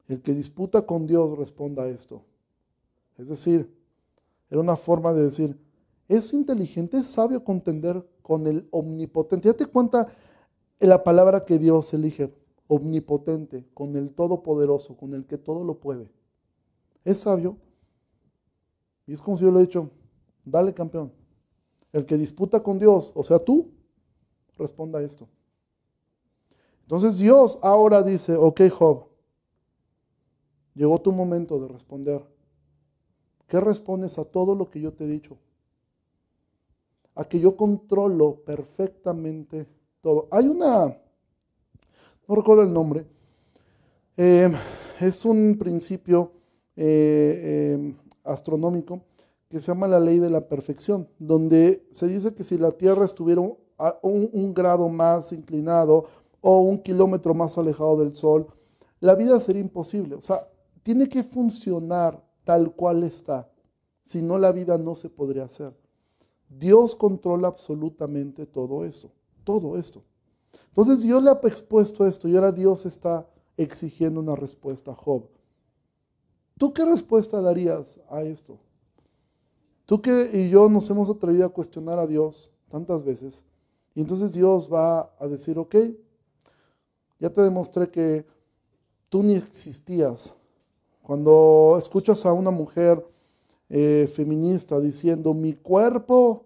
[0.06, 2.22] El que disputa con Dios responda a esto.
[3.16, 3.76] Es decir,
[4.48, 5.58] era una forma de decir,
[6.06, 9.52] es inteligente, es sabio contender con el omnipotente.
[9.52, 10.06] te cuenta
[10.86, 12.32] la palabra que Dios elige,
[12.68, 16.08] omnipotente, con el todopoderoso, con el que todo lo puede.
[17.04, 17.56] Es sabio.
[19.06, 19.90] Y es como si yo le he dicho,
[20.44, 21.12] dale campeón.
[21.92, 23.72] El que disputa con Dios, o sea, tú,
[24.56, 25.28] responda a esto.
[26.82, 29.08] Entonces Dios ahora dice, ok Job,
[30.74, 32.22] llegó tu momento de responder.
[33.46, 35.38] ¿Qué respondes a todo lo que yo te he dicho?
[37.14, 39.66] A que yo controlo perfectamente
[40.00, 40.28] todo.
[40.30, 40.86] Hay una,
[42.26, 43.06] no recuerdo el nombre,
[44.16, 44.52] eh,
[45.00, 46.32] es un principio
[46.76, 49.02] eh, eh, astronómico
[49.48, 53.04] que se llama la ley de la perfección, donde se dice que si la Tierra
[53.04, 53.56] estuviera un,
[54.02, 56.06] un grado más inclinado
[56.40, 58.46] o un kilómetro más alejado del Sol,
[59.00, 60.16] la vida sería imposible.
[60.16, 60.48] O sea,
[60.82, 63.50] tiene que funcionar tal cual está.
[64.02, 65.74] Si no, la vida no se podría hacer.
[66.48, 69.10] Dios controla absolutamente todo esto,
[69.48, 70.02] todo esto.
[70.66, 75.22] Entonces Dios le ha expuesto esto y ahora Dios está exigiendo una respuesta a Job.
[76.58, 78.58] ¿Tú qué respuesta darías a esto?
[79.86, 83.42] Tú que y yo nos hemos atrevido a cuestionar a Dios tantas veces.
[83.94, 85.76] Y entonces Dios va a decir, ok,
[87.18, 88.26] ya te demostré que
[89.08, 90.34] tú ni existías.
[91.00, 93.02] Cuando escuchas a una mujer
[93.70, 96.44] eh, feminista diciendo mi cuerpo,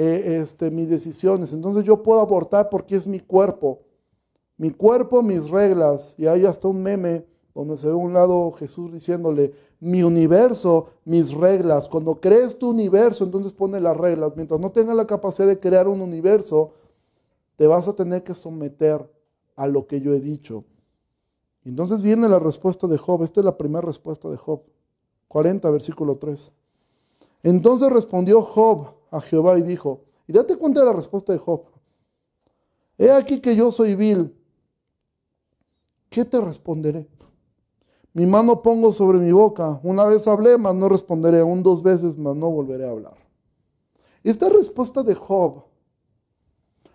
[0.00, 3.80] eh, este, mis decisiones, entonces yo puedo abortar porque es mi cuerpo.
[4.56, 6.14] Mi cuerpo, mis reglas.
[6.16, 11.34] Y hay hasta un meme donde se ve un lado Jesús diciéndole, mi universo, mis
[11.34, 11.88] reglas.
[11.88, 14.34] Cuando crees tu universo, entonces pone las reglas.
[14.36, 16.74] Mientras no tengas la capacidad de crear un universo,
[17.56, 19.04] te vas a tener que someter
[19.56, 20.62] a lo que yo he dicho.
[21.64, 23.24] Entonces viene la respuesta de Job.
[23.24, 24.62] Esta es la primera respuesta de Job.
[25.26, 26.52] 40, versículo 3.
[27.42, 31.62] Entonces respondió Job a Jehová y dijo, y date cuenta de la respuesta de Job.
[32.98, 34.34] He aquí que yo soy vil.
[36.10, 37.08] ¿Qué te responderé?
[38.12, 39.80] Mi mano pongo sobre mi boca.
[39.82, 41.40] Una vez hablé, mas no responderé.
[41.40, 43.16] Aún dos veces, mas no volveré a hablar.
[44.24, 45.68] Esta respuesta de Job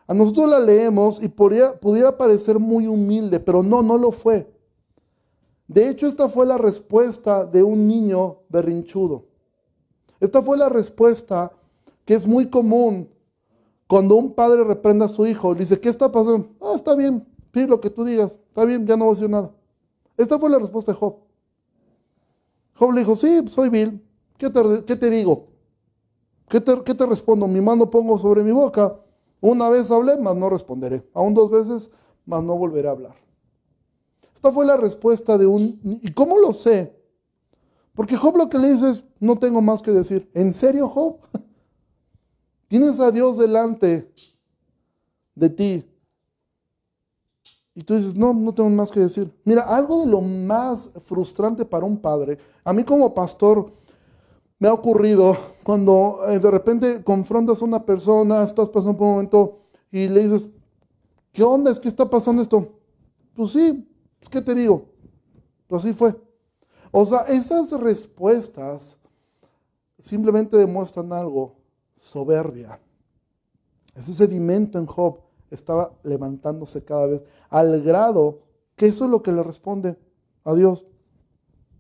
[0.08, 4.52] a nosotros la leemos y podría, pudiera parecer muy humilde, pero no, no lo fue.
[5.68, 9.26] De hecho, esta fue la respuesta de un niño berrinchudo.
[10.20, 11.54] Esta fue la respuesta
[12.06, 13.10] que es muy común
[13.88, 15.54] cuando un padre reprenda a su hijo.
[15.56, 16.50] Dice, ¿qué está pasando?
[16.62, 18.40] Ah, está bien, pide lo que tú digas.
[18.48, 19.52] Está bien, ya no voy a decir nada.
[20.18, 21.16] Esta fue la respuesta de Job.
[22.76, 24.04] Job le dijo, sí, soy vil.
[24.38, 25.48] ¿Qué te, digo?
[26.50, 27.48] ¿Qué te, ¿Qué te respondo?
[27.48, 29.00] Mi mano pongo sobre mi boca
[29.40, 31.08] una vez hablé, mas no responderé.
[31.14, 31.92] Aún dos veces,
[32.26, 33.16] mas no volveré a hablar.
[34.34, 35.80] Esta fue la respuesta de un...
[36.02, 36.98] ¿Y cómo lo sé?
[37.94, 40.30] Porque Job lo que le dice es, no tengo más que decir.
[40.34, 41.18] ¿En serio, Job?
[42.68, 44.12] Tienes a Dios delante
[45.36, 45.86] de ti.
[47.76, 49.34] Y tú dices, no, no tengo más que decir.
[49.44, 53.72] Mira, algo de lo más frustrante para un padre, a mí como pastor,
[54.60, 59.14] me ha ocurrido cuando eh, de repente confrontas a una persona, estás pasando por un
[59.14, 59.60] momento
[59.92, 60.52] y le dices,
[61.32, 61.72] ¿qué onda?
[61.72, 62.80] ¿Es que está pasando esto?
[63.34, 64.86] Pues sí, pues, ¿qué te digo?
[65.68, 66.16] Pues así fue.
[66.92, 68.98] O sea, esas respuestas
[70.00, 71.56] simplemente demuestran algo,
[72.04, 72.82] soberbia.
[73.96, 78.42] Ese sedimento en Job estaba levantándose cada vez, al grado
[78.76, 79.98] que eso es lo que le responde
[80.44, 80.86] a Dios.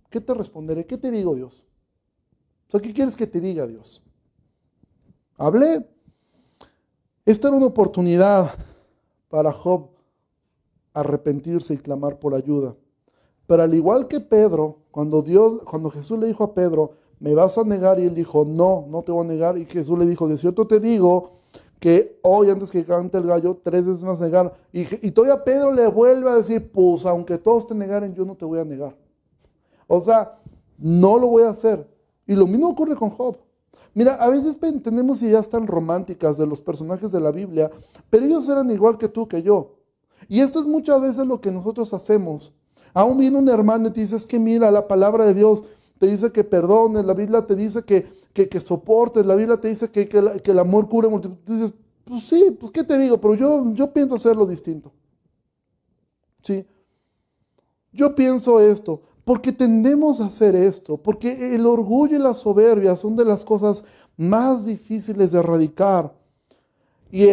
[0.10, 0.86] ¿Qué te responderé?
[0.86, 1.62] ¿Qué te digo, Dios?
[2.82, 4.02] ¿qué quieres que te diga Dios?
[5.38, 5.88] Hablé.
[7.24, 8.52] Esta era una oportunidad
[9.30, 9.90] para Job
[10.94, 12.76] arrepentirse y clamar por ayuda.
[13.46, 17.58] Pero al igual que Pedro, cuando Dios, cuando Jesús le dijo a Pedro, me vas
[17.58, 20.28] a negar, y él dijo, no, no te voy a negar, y Jesús le dijo,
[20.28, 21.32] de cierto te digo
[21.80, 24.54] que hoy antes que cante el gallo, tres veces más negar.
[24.74, 28.36] Y, y todavía Pedro le vuelve a decir, pues aunque todos te negaren, yo no
[28.36, 28.94] te voy a negar.
[29.88, 30.38] O sea,
[30.78, 31.90] no lo voy a hacer.
[32.28, 33.38] Y lo mismo ocurre con Job.
[33.94, 37.72] Mira, a veces tenemos ideas tan románticas de los personajes de la Biblia,
[38.10, 39.76] pero ellos eran igual que tú, que yo.
[40.28, 42.54] Y esto es muchas veces lo que nosotros hacemos.
[42.94, 45.64] Aún viene un hermano y te dice, es que mira, la palabra de Dios
[46.04, 49.90] te dice que perdones, la Biblia te dice que, que, soportes, la Biblia te dice
[49.90, 51.38] que, que, el amor cura multitud.
[51.46, 51.72] dices,
[52.04, 54.92] pues sí, pues qué te digo, pero yo, yo pienso hacerlo distinto.
[56.42, 56.68] Sí.
[57.94, 63.16] Yo pienso esto, porque tendemos a hacer esto, porque el orgullo y la soberbia son
[63.16, 63.86] de las cosas
[64.18, 66.14] más difíciles de erradicar.
[67.12, 67.30] Y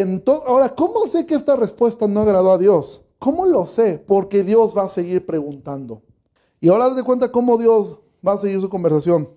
[0.46, 3.02] ahora, ¿cómo sé que esta respuesta no agradó a Dios?
[3.18, 3.98] ¿Cómo lo sé?
[3.98, 6.02] Porque Dios va a seguir preguntando.
[6.60, 9.28] Y ahora de cuenta cómo Dios va a seguir su conversación.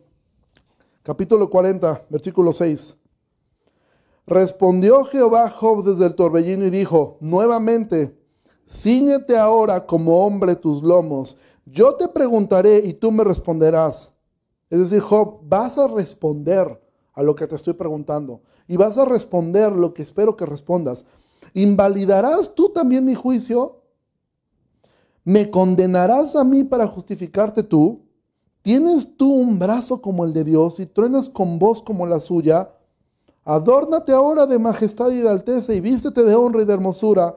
[1.03, 2.97] Capítulo 40, versículo 6.
[4.25, 8.17] Respondió Jehová Job desde el torbellino y dijo, nuevamente,
[8.69, 11.37] ciñete ahora como hombre tus lomos.
[11.65, 14.13] Yo te preguntaré y tú me responderás.
[14.69, 16.81] Es decir, Job, vas a responder
[17.13, 21.05] a lo que te estoy preguntando y vas a responder lo que espero que respondas.
[21.53, 23.81] ¿Invalidarás tú también mi juicio?
[25.23, 28.01] ¿Me condenarás a mí para justificarte tú?
[28.63, 32.71] ¿Tienes tú un brazo como el de Dios y truenas con voz como la suya?
[33.43, 37.35] Adórnate ahora de majestad y de alteza y vístete de honra y de hermosura.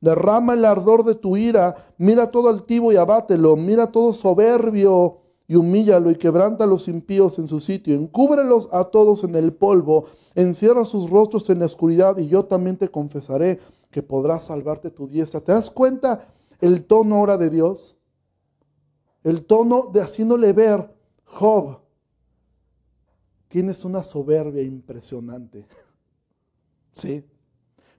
[0.00, 5.56] Derrama el ardor de tu ira, mira todo altivo y abátelo, mira todo soberbio y
[5.56, 10.04] humíllalo y quebranta a los impíos en su sitio, encúbrelos a todos en el polvo,
[10.36, 13.58] encierra sus rostros en la oscuridad y yo también te confesaré
[13.90, 15.40] que podrás salvarte tu diestra.
[15.40, 16.28] ¿Te das cuenta
[16.60, 17.97] el tono ahora de Dios?
[19.24, 21.80] El tono de haciéndole ver, Job,
[23.48, 25.66] tienes una soberbia impresionante.
[26.92, 27.24] ¿Sí?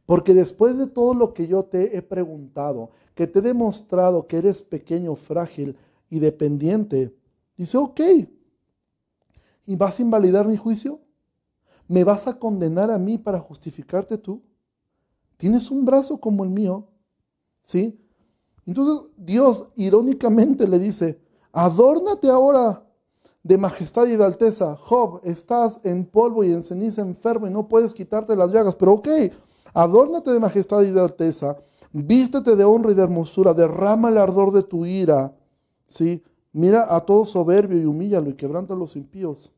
[0.05, 4.37] Porque después de todo lo que yo te he preguntado, que te he demostrado que
[4.37, 5.77] eres pequeño, frágil
[6.09, 7.15] y dependiente,
[7.55, 7.99] dice, ok,
[9.65, 10.99] ¿y vas a invalidar mi juicio?
[11.87, 14.41] ¿Me vas a condenar a mí para justificarte tú?
[15.37, 16.87] Tienes un brazo como el mío,
[17.61, 17.99] ¿sí?
[18.69, 21.19] Entonces Dios irónicamente le dice,
[21.51, 22.85] adórnate ahora
[23.41, 24.75] de majestad y de alteza.
[24.75, 28.93] Job, estás en polvo y en ceniza enfermo y no puedes quitarte las llagas, pero
[28.93, 29.07] ok,
[29.73, 31.57] adórnate de majestad y de alteza,
[31.91, 35.35] vístete de honra y de hermosura, derrama el ardor de tu ira,
[35.87, 36.21] ¿sí?
[36.53, 39.51] Mira a todo soberbio y humíllalo y quebranta a los impíos.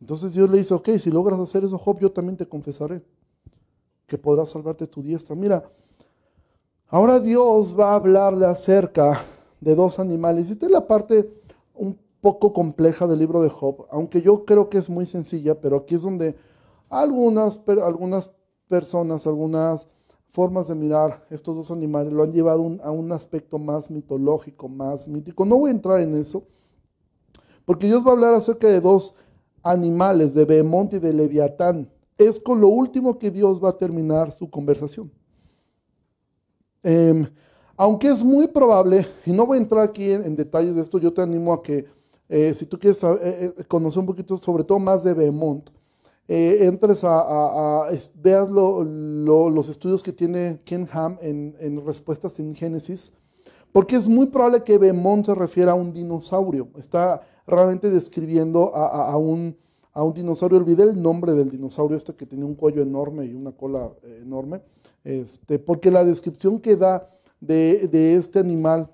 [0.00, 3.04] Entonces Dios le dice, ok, si logras hacer eso, Job, yo también te confesaré
[4.08, 5.36] que podrás salvarte tu diestra.
[5.36, 5.62] Mira,
[6.88, 9.20] ahora Dios va a hablarle acerca
[9.60, 10.50] de dos animales.
[10.50, 11.30] Esta es la parte
[11.74, 15.76] un poco compleja del libro de Job, aunque yo creo que es muy sencilla, pero
[15.76, 16.36] aquí es donde
[16.88, 17.58] algunas,
[18.68, 19.88] personas, algunas
[20.28, 25.08] formas de mirar estos dos animales lo han llevado a un aspecto más mitológico, más
[25.08, 25.44] mítico.
[25.44, 26.44] No voy a entrar en eso,
[27.64, 29.14] porque Dios va a hablar acerca de dos
[29.62, 31.90] animales, de Behemonte y de Leviatán.
[32.18, 35.10] Es con lo último que Dios va a terminar su conversación.
[36.86, 37.26] Em,
[37.76, 41.12] aunque es muy probable, y no voy a entrar aquí en, detalles de esto, yo
[41.12, 41.84] te animo a que
[42.28, 43.16] eh, si tú quieres eh,
[43.58, 45.70] eh, conocer un poquito, sobre todo más de Behemoth,
[46.28, 53.14] entres a, veas los estudios que tiene Ken Ham en, respuestas en Génesis,
[53.72, 56.68] porque es muy probable que Behemoth se refiera a un dinosaurio.
[56.78, 59.56] Está realmente describiendo a, un,
[59.92, 60.58] a un dinosaurio.
[60.58, 63.90] Olvidé el nombre del dinosaurio este que tenía un cuello enorme y una cola
[64.22, 64.62] enorme,
[65.06, 67.08] este, porque la descripción que da
[67.40, 68.90] de, este animal,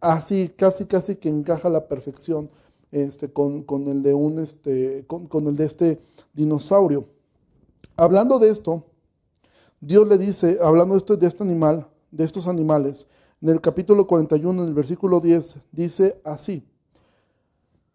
[0.00, 2.48] así casi casi que encaja a la perfección
[2.92, 6.00] este, con, el de un, este, con, el de este
[6.32, 7.08] dinosaurio.
[7.96, 8.84] Hablando de esto,
[9.80, 13.08] Dios le dice, hablando de, esto, de este animal, de estos animales,
[13.40, 16.64] en el capítulo 41, en el versículo 10, dice así,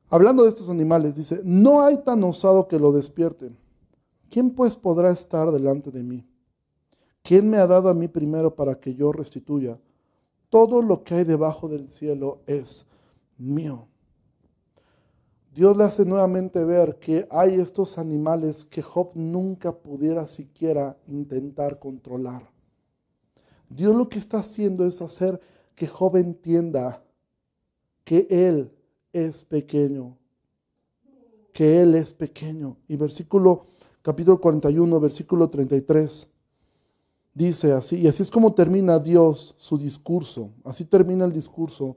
[0.10, 3.57] hablando de estos animales, dice, no hay tan osado que lo despierten.
[4.29, 6.26] ¿Quién pues podrá estar delante de mí?
[7.27, 9.77] ¿Quién me ha dado a mí primero para que yo restituya?
[10.49, 12.87] Todo lo que hay debajo del cielo es
[13.37, 13.89] mío.
[15.53, 21.79] Dios le hace nuevamente ver que hay estos animales que Job nunca pudiera siquiera intentar
[21.79, 22.49] controlar.
[23.69, 25.41] Dios lo que está haciendo es hacer
[25.75, 27.04] que Job entienda
[28.06, 28.71] que Él
[29.12, 30.17] es pequeño,
[31.52, 32.77] que Él es pequeño.
[32.87, 33.65] Y versículo,
[34.02, 36.29] capítulo 41, versículo 33
[37.38, 41.96] dice así, y así es como termina Dios su discurso, así termina el discurso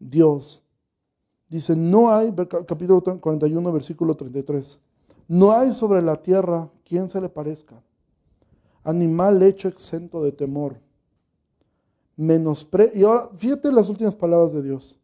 [0.00, 0.62] Dios.
[1.48, 2.34] Dice, no hay,
[2.66, 4.80] capítulo 41, versículo 33,
[5.28, 7.80] no hay sobre la tierra quien se le parezca,
[8.82, 10.80] animal hecho exento de temor,
[12.16, 14.98] menospre y ahora fíjate las últimas palabras de Dios,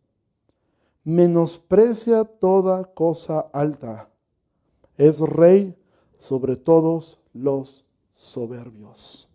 [1.05, 4.11] menosprecia toda cosa alta,
[4.99, 5.77] es rey
[6.19, 9.30] sobre todos los soberbios.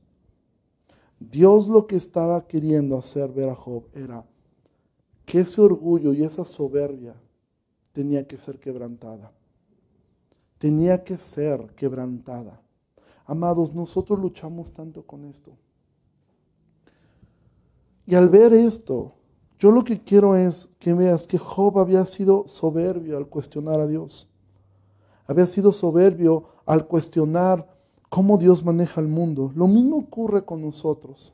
[1.20, 4.26] Dios lo que estaba queriendo hacer ver a Job era
[5.26, 7.16] que ese orgullo y esa soberbia
[7.93, 9.32] tenía que ser quebrantada.
[10.57, 12.61] Tenía que ser quebrantada.
[13.26, 15.57] Amados, nosotros luchamos tanto con esto.
[18.05, 19.16] Y al ver esto,
[19.57, 23.88] yo lo que quiero es que veas que Job había sido soberbio al cuestionar a
[23.88, 24.28] Dios.
[25.28, 27.75] Había sido soberbio al cuestionar
[28.16, 29.51] cómo Dios maneja el mundo.
[29.55, 31.34] Lo mismo ocurre con nosotros.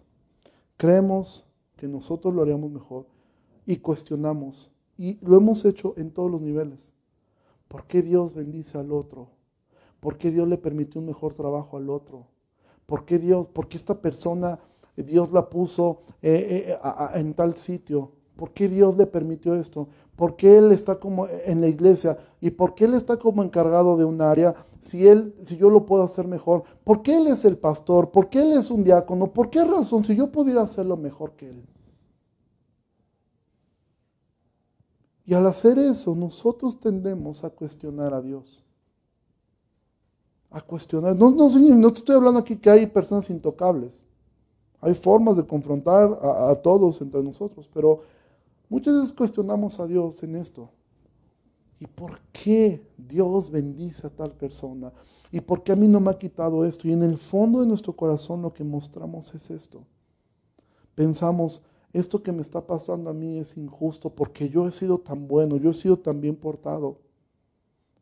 [0.78, 3.06] Creemos que nosotros lo haríamos mejor
[3.68, 4.72] y cuestionamos.
[4.98, 6.92] Y lo hemos hecho en todos los niveles.
[7.68, 9.30] ¿Por qué Dios bendice al otro?
[10.00, 12.26] ¿Por qué Dios le permitió un mejor trabajo al otro?
[12.88, 14.58] ¿Por qué Dios, por qué esta persona,
[14.96, 16.78] Dios la puso eh, eh,
[17.14, 18.14] en tal sitio?
[18.36, 19.88] ¿Por qué Dios le permitió esto?
[20.16, 22.18] ¿Por qué Él está como en la iglesia?
[22.40, 24.56] ¿Y por qué Él está como encargado de un área?
[24.82, 26.64] Si, él, si yo lo puedo hacer mejor.
[26.84, 28.12] ¿Por qué Él es el pastor?
[28.12, 29.32] ¿Por qué Él es un diácono?
[29.32, 30.04] ¿Por qué razón?
[30.04, 31.66] Si yo pudiera hacerlo mejor que Él.
[35.26, 38.64] Y al hacer eso, nosotros tendemos a cuestionar a Dios.
[40.50, 41.16] A cuestionar.
[41.16, 44.06] No, no, no estoy hablando aquí que hay personas intocables.
[44.82, 48.02] Hay formas de confrontar a, a todos entre nosotros, pero
[48.72, 50.70] Muchas veces cuestionamos a Dios en esto.
[51.82, 54.94] ¿Y por qué Dios bendice a tal persona?
[55.32, 56.88] ¿Y por qué a mí no me ha quitado esto?
[56.88, 59.84] Y en el fondo de nuestro corazón lo que mostramos es esto.
[60.94, 65.28] Pensamos, esto que me está pasando a mí es injusto porque yo he sido tan
[65.28, 67.00] bueno, yo he sido tan bien portado,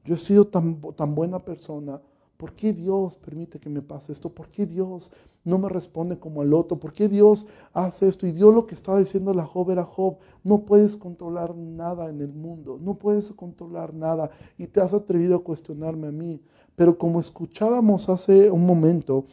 [0.03, 2.01] yo he sido tan, tan buena persona.
[2.35, 4.27] ¿Por qué Dios permite que me pase esto?
[4.27, 5.09] ¿Por qué Dios
[5.49, 6.79] no me responde como el otro?
[6.79, 8.27] ¿Por qué Dios hace esto?
[8.27, 12.21] Y Dios lo que estaba diciendo la Job era Job, no puedes controlar nada en
[12.21, 16.41] el mundo, no puedes controlar nada y te has atrevido a cuestionarme a mí.
[16.75, 19.25] Pero como escuchábamos hace un momento,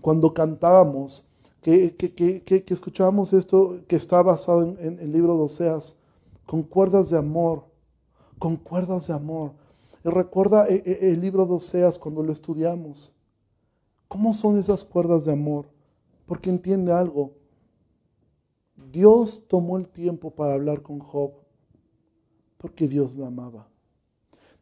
[0.00, 1.26] cuando cantábamos,
[1.60, 5.96] que, que, escuchábamos esto que está basado en, en el libro de Oseas,
[6.46, 7.64] con cuerdas de amor,
[8.38, 9.52] con cuerdas de amor.
[10.04, 13.12] Y recuerda eh, eh, el libro de Oseas cuando lo estudiamos.
[14.08, 15.66] ¿Cómo son esas cuerdas de amor?
[16.26, 17.34] Porque entiende algo.
[18.90, 21.32] Dios tomó el tiempo para hablar con Job
[22.56, 23.68] porque Dios lo amaba.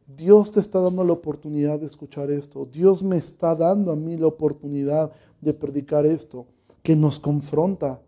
[0.05, 2.65] Dios te está dando la oportunidad de escuchar esto.
[2.65, 6.45] Dios me está dando a mí la oportunidad de predicar esto,
[6.83, 8.01] que nos confronta.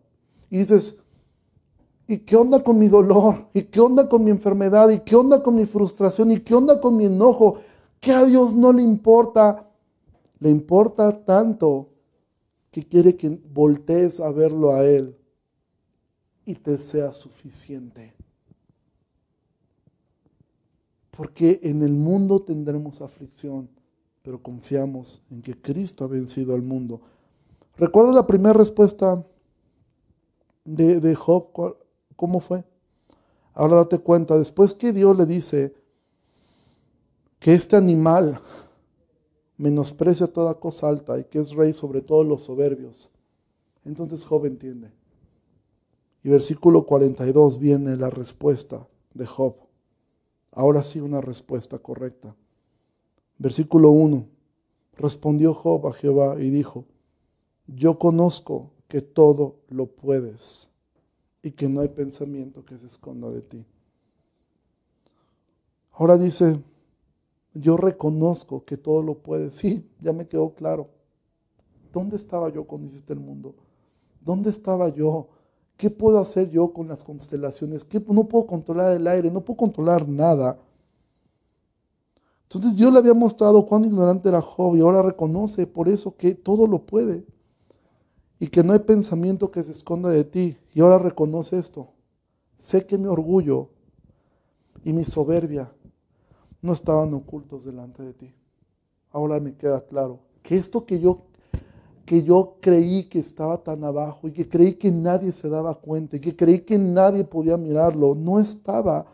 [0.50, 1.00] Y dices,
[2.10, 3.50] ¿Y qué onda con mi dolor?
[3.54, 4.90] ¿Y qué onda con mi enfermedad?
[4.90, 6.32] ¿Y qué onda con mi frustración?
[6.32, 7.60] ¿Y qué onda con mi enojo?
[8.00, 9.69] Que a Dios no le importa.
[10.40, 11.90] Le importa tanto
[12.72, 15.18] que quiere que voltees a verlo a Él
[16.46, 18.14] y te sea suficiente.
[21.12, 23.70] Porque en el mundo tendremos aflicción,
[24.22, 27.02] pero confiamos en que Cristo ha vencido al mundo.
[27.76, 29.26] ¿Recuerda la primera respuesta
[30.64, 31.76] de, de Job?
[32.16, 32.64] ¿Cómo fue?
[33.54, 35.76] Ahora date cuenta, después que Dios le dice
[37.40, 38.42] que este animal
[39.60, 43.12] menosprecia toda cosa alta y que es rey sobre todos los soberbios,
[43.84, 44.90] entonces Job entiende.
[46.24, 49.56] Y versículo 42 viene la respuesta de Job.
[50.52, 52.36] Ahora sí una respuesta correcta.
[53.38, 54.26] Versículo 1.
[54.96, 56.86] Respondió Job a Jehová y dijo,
[57.68, 60.70] yo conozco que todo lo puedes
[61.44, 63.66] y que no hay pensamiento que se esconda de ti.
[65.92, 66.62] Ahora dice,
[67.60, 69.56] yo reconozco que todo lo puedes.
[69.56, 70.90] Sí, ya me quedó claro.
[71.92, 73.56] ¿Dónde estaba yo cuando hiciste el mundo?
[74.22, 75.30] ¿Dónde estaba yo?
[75.78, 77.84] ¿Qué puedo hacer yo con las constelaciones?
[77.84, 78.04] ¿Qué?
[78.08, 80.60] No puedo controlar el aire, no puedo controlar nada.
[82.44, 86.34] Entonces Dios le había mostrado cuán ignorante era Job y ahora reconoce por eso que
[86.34, 87.24] todo lo puede
[88.40, 90.58] y que no hay pensamiento que se esconda de ti.
[90.74, 91.90] Y ahora reconoce esto.
[92.58, 93.70] Sé que mi orgullo
[94.84, 95.72] y mi soberbia
[96.62, 98.34] no estaban ocultos delante de ti.
[99.12, 101.26] Ahora me queda claro que esto que yo
[102.06, 106.16] que yo creí que estaba tan abajo y que creí que nadie se daba cuenta
[106.16, 109.06] y que creí que nadie podía mirarlo, no estaba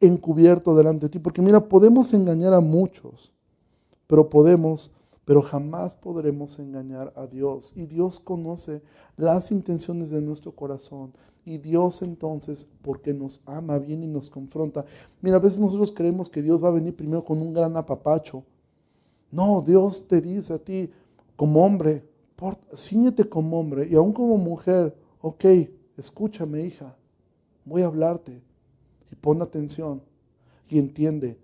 [0.00, 1.18] encubierto delante de ti.
[1.18, 3.32] Porque mira, podemos engañar a muchos,
[4.06, 4.92] pero podemos
[5.24, 7.72] pero jamás podremos engañar a Dios.
[7.74, 8.82] Y Dios conoce
[9.16, 11.12] las intenciones de nuestro corazón.
[11.44, 14.84] Y Dios entonces, porque nos ama bien y nos confronta.
[15.20, 18.44] Mira, a veces nosotros creemos que Dios va a venir primero con un gran apapacho.
[19.30, 20.90] No, Dios te dice a ti,
[21.36, 22.04] como hombre,
[22.76, 25.44] ciñete como hombre y aún como mujer, ok,
[25.96, 26.96] escúchame hija,
[27.64, 28.40] voy a hablarte
[29.10, 30.02] y pon atención
[30.68, 31.38] y entiende,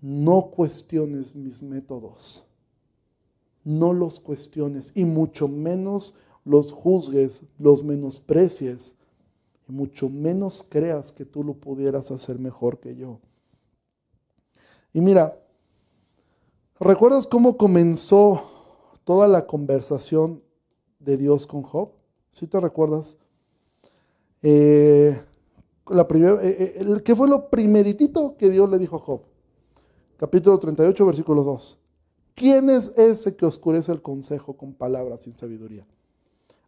[0.00, 2.46] no cuestiones mis métodos
[3.66, 6.14] no los cuestiones y mucho menos
[6.46, 8.94] los juzgues, los menosprecies
[9.68, 13.18] y mucho menos creas que tú lo pudieras hacer mejor que yo.
[14.92, 15.36] Y mira,
[16.78, 18.44] ¿recuerdas cómo comenzó
[19.02, 20.40] toda la conversación
[21.00, 21.90] de Dios con Job?
[22.30, 23.16] ¿Sí te recuerdas?
[24.40, 25.20] Eh,
[25.88, 29.22] la eh, eh, ¿Qué fue lo primeritito que Dios le dijo a Job?
[30.16, 31.78] Capítulo 38, versículo 2.
[32.36, 35.84] ¿Quién es ese que oscurece el consejo con palabras sin sabiduría?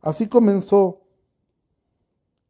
[0.01, 1.03] Así comenzó.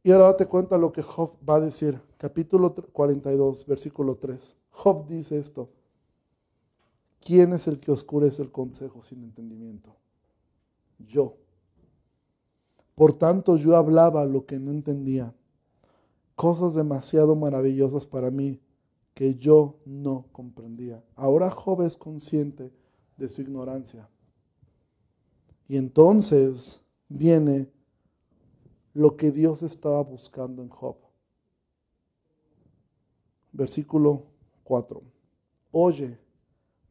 [0.02, 2.00] Y ahora date cuenta lo que Job va a decir.
[2.16, 4.56] Capítulo 42, versículo 3.
[4.70, 5.70] Job dice esto.
[7.20, 9.96] ¿Quién es el que oscurece el consejo sin entendimiento?
[10.98, 11.36] Yo.
[12.94, 15.34] Por tanto, yo hablaba lo que no entendía.
[16.34, 18.60] Cosas demasiado maravillosas para mí
[19.14, 21.04] que yo no comprendía.
[21.16, 22.72] Ahora Job es consciente
[23.16, 24.08] de su ignorancia.
[25.68, 27.70] Y entonces viene
[28.94, 30.96] lo que Dios estaba buscando en Job.
[33.52, 34.24] Versículo
[34.64, 35.02] 4.
[35.70, 36.18] Oye,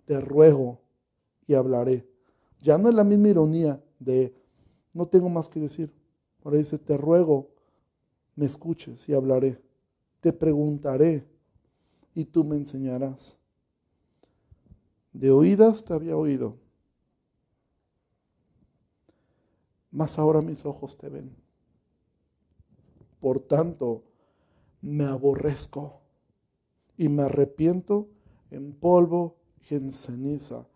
[0.05, 0.79] te ruego
[1.45, 2.07] y hablaré.
[2.61, 4.35] Ya no es la misma ironía de
[4.93, 5.93] no tengo más que decir.
[6.43, 7.49] Ahora dice, te ruego,
[8.35, 9.61] me escuches y hablaré.
[10.21, 11.27] Te preguntaré
[12.15, 13.37] y tú me enseñarás.
[15.13, 16.57] De oídas te había oído,
[19.97, 21.35] mas ahora mis ojos te ven.
[23.19, 24.03] Por tanto,
[24.79, 26.01] me aborrezco
[26.97, 28.07] y me arrepiento
[28.51, 29.37] en polvo
[29.67, 30.67] y en ceniza.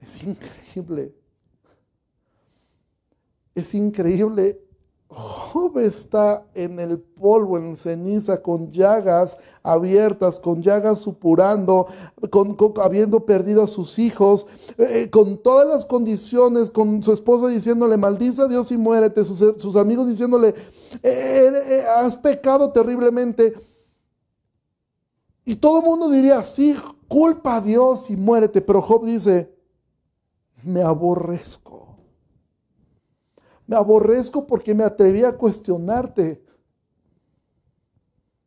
[0.00, 1.14] Es increíble.
[3.54, 4.66] Es increíble
[5.10, 11.86] Job está en el polvo, en ceniza, con llagas abiertas, con llagas supurando,
[12.28, 14.46] con, habiendo perdido a sus hijos,
[14.76, 19.76] eh, con todas las condiciones, con su esposa diciéndole, maldice a Dios y muérete, sus,
[19.76, 20.54] amigos diciéndole, eh,
[21.02, 23.54] eh, has pecado terriblemente.
[25.46, 26.76] Y todo el mundo diría, sí,
[27.08, 29.56] culpa a Dios y muérete, pero Job dice,
[30.62, 31.87] me aborrezco
[33.68, 36.42] me aborrezco porque me atreví a cuestionarte.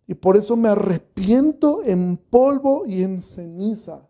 [0.07, 4.09] Y por eso me arrepiento en polvo y en ceniza.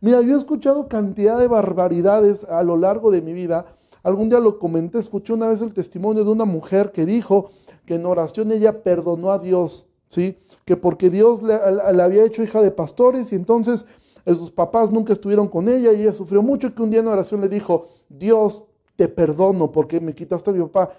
[0.00, 3.64] Mira, yo he escuchado cantidad de barbaridades a lo largo de mi vida.
[4.02, 7.52] Algún día lo comenté, escuché una vez el testimonio de una mujer que dijo
[7.86, 10.36] que en oración ella perdonó a Dios, ¿sí?
[10.64, 13.84] Que porque Dios le había hecho hija de pastores y entonces
[14.24, 17.08] eh, sus papás nunca estuvieron con ella y ella sufrió mucho que un día en
[17.08, 18.66] oración le dijo, Dios,
[19.00, 20.92] te perdono porque me quitaste a mi papá.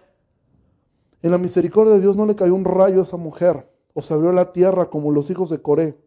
[1.21, 4.11] En la misericordia de Dios no le cayó un rayo a esa mujer o se
[4.15, 6.01] abrió la tierra como los hijos de Coré.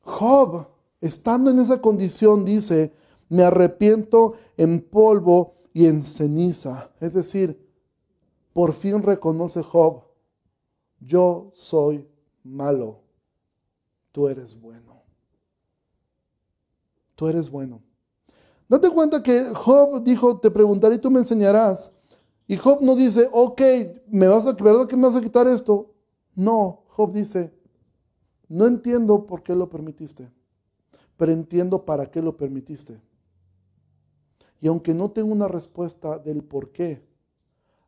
[0.00, 0.66] Job,
[1.00, 2.92] estando en esa condición, dice,
[3.28, 6.90] me arrepiento en polvo y en ceniza.
[6.98, 7.64] Es decir,
[8.52, 10.02] por fin reconoce Job,
[10.98, 12.08] yo soy
[12.42, 13.02] malo,
[14.10, 15.00] tú eres bueno.
[17.14, 17.85] Tú eres bueno.
[18.68, 21.92] Date cuenta que Job dijo, te preguntaré y tú me enseñarás.
[22.48, 23.60] Y Job no dice, ok,
[24.08, 25.94] ¿me vas a, ¿verdad que me vas a quitar esto?
[26.34, 27.52] No, Job dice,
[28.48, 30.30] no entiendo por qué lo permitiste,
[31.16, 33.00] pero entiendo para qué lo permitiste.
[34.60, 37.06] Y aunque no tengo una respuesta del por qué,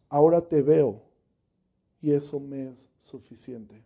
[0.08, 1.02] ahora te veo
[2.00, 3.84] y eso me es suficiente.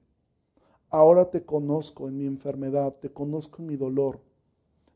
[0.90, 4.20] Ahora te conozco en mi enfermedad, te conozco en mi dolor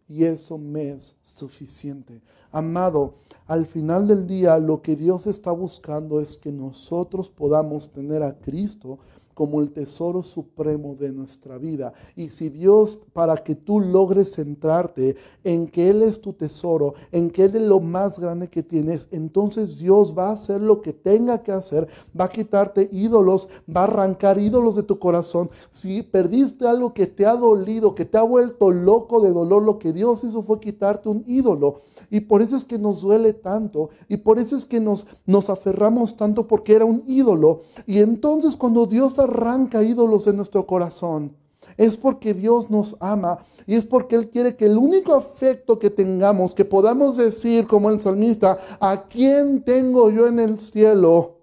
[0.09, 2.21] y eso me es suficiente.
[2.53, 3.15] Amado,
[3.47, 8.39] al final del día lo que Dios está buscando es que nosotros podamos tener a
[8.39, 8.99] Cristo
[9.37, 11.93] como el tesoro supremo de nuestra vida.
[12.17, 15.15] Y si Dios, para que tú logres centrarte
[15.45, 19.09] en que Él es tu tesoro, en que Él es lo más grande que tienes,
[19.11, 21.87] entonces Dios va a hacer lo que tenga que hacer,
[22.19, 25.51] va a quitarte ídolos, va a arrancar ídolos de tu corazón.
[25.71, 29.79] Si perdiste algo que te ha dolido, que te ha vuelto loco de dolor, lo
[29.79, 31.83] que Dios hizo fue quitarte un ídolo.
[32.11, 33.91] Y por eso es que nos duele tanto.
[34.09, 37.63] Y por eso es que nos, nos aferramos tanto porque era un ídolo.
[37.87, 41.35] Y entonces cuando Dios arranca ídolos en nuestro corazón,
[41.77, 45.91] es porque Dios nos ama y es porque Él quiere que el único afecto que
[45.91, 51.39] tengamos, que podamos decir como el salmista, ¿a quién tengo yo en el cielo?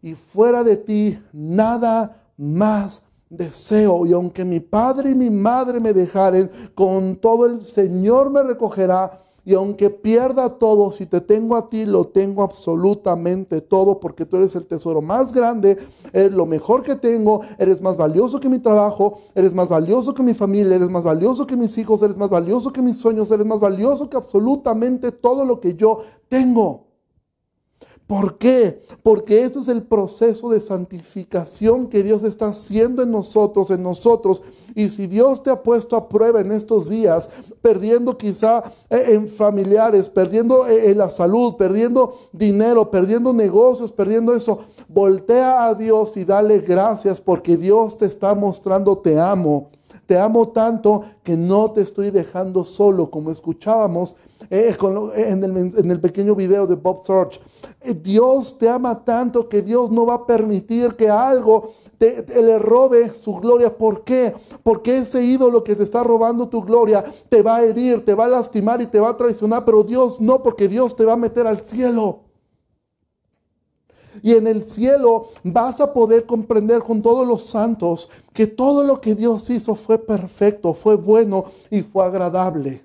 [0.00, 4.06] Y fuera de ti, nada más deseo.
[4.06, 9.23] Y aunque mi padre y mi madre me dejaren, con todo el Señor me recogerá
[9.46, 14.36] Y aunque pierda todo, si te tengo a ti, lo tengo absolutamente todo, porque tú
[14.38, 15.76] eres el tesoro más grande,
[16.14, 20.22] eres lo mejor que tengo, eres más valioso que mi trabajo, eres más valioso que
[20.22, 23.44] mi familia, eres más valioso que mis hijos, eres más valioso que mis sueños, eres
[23.44, 26.84] más valioso que absolutamente todo lo que yo tengo.
[28.06, 28.82] ¿Por qué?
[29.02, 34.42] Porque ese es el proceso de santificación que Dios está haciendo en nosotros, en nosotros.
[34.74, 37.30] Y si Dios te ha puesto a prueba en estos días,
[37.62, 44.34] perdiendo quizá eh, en familiares, perdiendo eh, en la salud, perdiendo dinero, perdiendo negocios, perdiendo
[44.34, 49.70] eso, voltea a Dios y dale gracias porque Dios te está mostrando te amo.
[50.06, 54.16] Te amo tanto que no te estoy dejando solo, como escuchábamos
[54.50, 54.76] eh,
[55.14, 57.40] en, el, en el pequeño video de Bob Search.
[58.02, 61.72] Dios te ama tanto que Dios no va a permitir que algo
[62.12, 63.76] te, le robe su gloria.
[63.76, 64.34] ¿Por qué?
[64.62, 68.26] Porque ese ídolo que te está robando tu gloria te va a herir, te va
[68.26, 71.16] a lastimar y te va a traicionar, pero Dios no, porque Dios te va a
[71.16, 72.20] meter al cielo.
[74.22, 79.00] Y en el cielo vas a poder comprender con todos los santos que todo lo
[79.00, 82.83] que Dios hizo fue perfecto, fue bueno y fue agradable.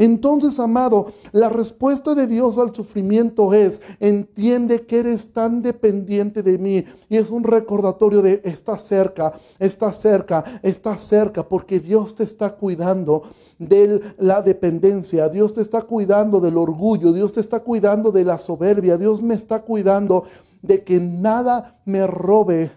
[0.00, 6.56] Entonces, amado, la respuesta de Dios al sufrimiento es, entiende que eres tan dependiente de
[6.56, 6.86] mí.
[7.10, 12.56] Y es un recordatorio de, está cerca, está cerca, está cerca, porque Dios te está
[12.56, 13.24] cuidando
[13.58, 18.38] de la dependencia, Dios te está cuidando del orgullo, Dios te está cuidando de la
[18.38, 20.24] soberbia, Dios me está cuidando
[20.62, 22.72] de que nada me robe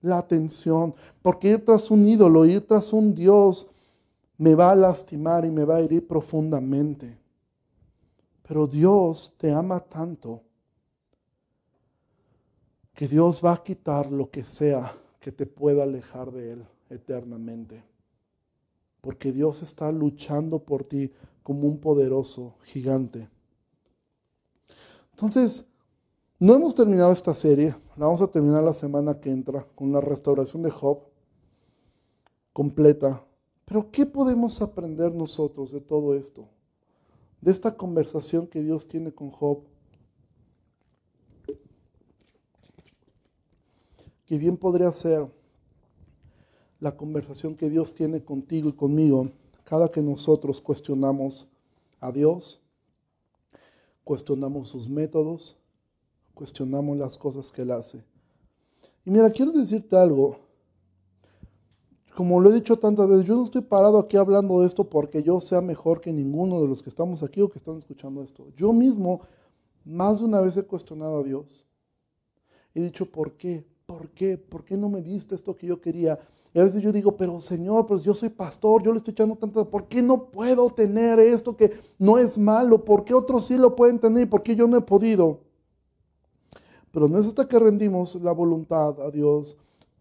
[0.00, 3.66] la atención, porque ir tras un ídolo, ir tras un Dios,
[4.38, 7.18] me va a lastimar y me va a herir profundamente.
[8.46, 10.42] Pero Dios te ama tanto
[12.94, 17.84] que Dios va a quitar lo que sea que te pueda alejar de Él eternamente.
[19.00, 21.12] Porque Dios está luchando por ti
[21.42, 23.28] como un poderoso gigante.
[25.10, 25.66] Entonces,
[26.38, 27.74] no hemos terminado esta serie.
[27.96, 31.00] La vamos a terminar la semana que entra con la restauración de Job
[32.52, 33.24] completa.
[33.68, 36.48] Pero ¿qué podemos aprender nosotros de todo esto?
[37.42, 39.60] De esta conversación que Dios tiene con Job.
[44.24, 45.30] Que bien podría ser
[46.80, 49.30] la conversación que Dios tiene contigo y conmigo
[49.64, 51.46] cada que nosotros cuestionamos
[52.00, 52.58] a Dios,
[54.02, 55.58] cuestionamos sus métodos,
[56.32, 58.02] cuestionamos las cosas que Él hace.
[59.04, 60.47] Y mira, quiero decirte algo
[62.18, 65.22] como lo he dicho tantas veces, yo no estoy parado aquí hablando de esto porque
[65.22, 68.48] yo sea mejor que ninguno de los que estamos aquí o que están escuchando esto.
[68.56, 69.20] Yo mismo
[69.84, 71.64] más de una vez he cuestionado a Dios.
[72.74, 73.64] He dicho, ¿por qué?
[73.86, 74.36] ¿Por qué?
[74.36, 76.18] ¿Por qué no me diste esto que yo quería?
[76.52, 79.36] Y a veces yo digo, pero Señor, pues yo soy pastor, yo le estoy echando
[79.36, 82.84] tanto, ¿por qué no puedo tener esto que no es malo?
[82.84, 85.38] ¿Por qué otros sí lo pueden tener por qué yo no he podido?
[86.90, 89.56] Pero no es hasta que rendimos la voluntad a Dios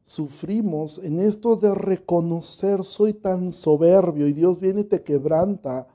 [0.08, 5.86] sufrimos en esto de reconocer, soy tan soberbio y Dios viene y te quebranta.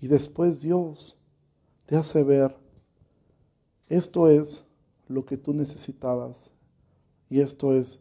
[0.00, 1.16] Y después Dios
[1.86, 2.56] te hace ver,
[3.86, 4.64] esto es
[5.06, 6.50] lo que tú necesitabas
[7.30, 8.00] y esto es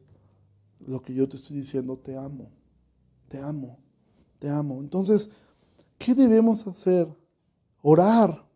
[0.79, 2.49] lo que yo te estoy diciendo, te amo,
[3.27, 3.77] te amo,
[4.39, 4.81] te amo.
[4.81, 5.29] Entonces,
[5.99, 7.07] ¿qué debemos hacer?
[7.83, 8.47] Orar,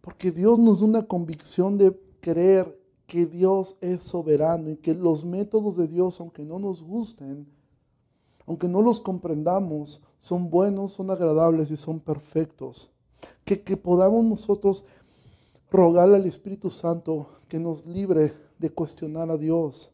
[0.00, 2.81] porque Dios nos da una convicción de creer
[3.12, 7.46] que Dios es soberano y que los métodos de Dios, aunque no nos gusten,
[8.46, 12.88] aunque no los comprendamos, son buenos, son agradables y son perfectos.
[13.44, 14.86] Que, que podamos nosotros
[15.70, 19.90] rogarle al Espíritu Santo que nos libre de cuestionar a Dios,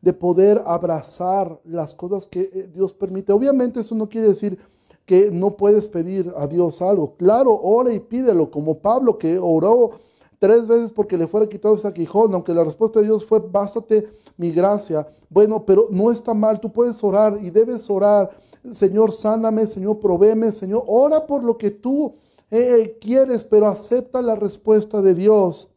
[0.00, 3.30] de poder abrazar las cosas que eh, Dios permite.
[3.30, 4.58] Obviamente eso no quiere decir
[5.04, 7.14] que no puedes pedir a Dios algo.
[7.16, 10.00] Claro, ora y pídelo, como Pablo que oró
[10.44, 14.06] tres veces porque le fuera quitado ese aguijón, aunque la respuesta de Dios fue, bástate
[14.36, 15.08] mi gracia.
[15.30, 18.28] Bueno, pero no está mal, tú puedes orar y debes orar.
[18.70, 22.16] Señor, sáname, Señor, provéeme, Señor, ora por lo que tú
[22.50, 25.70] eh, quieres, pero acepta la respuesta de Dios.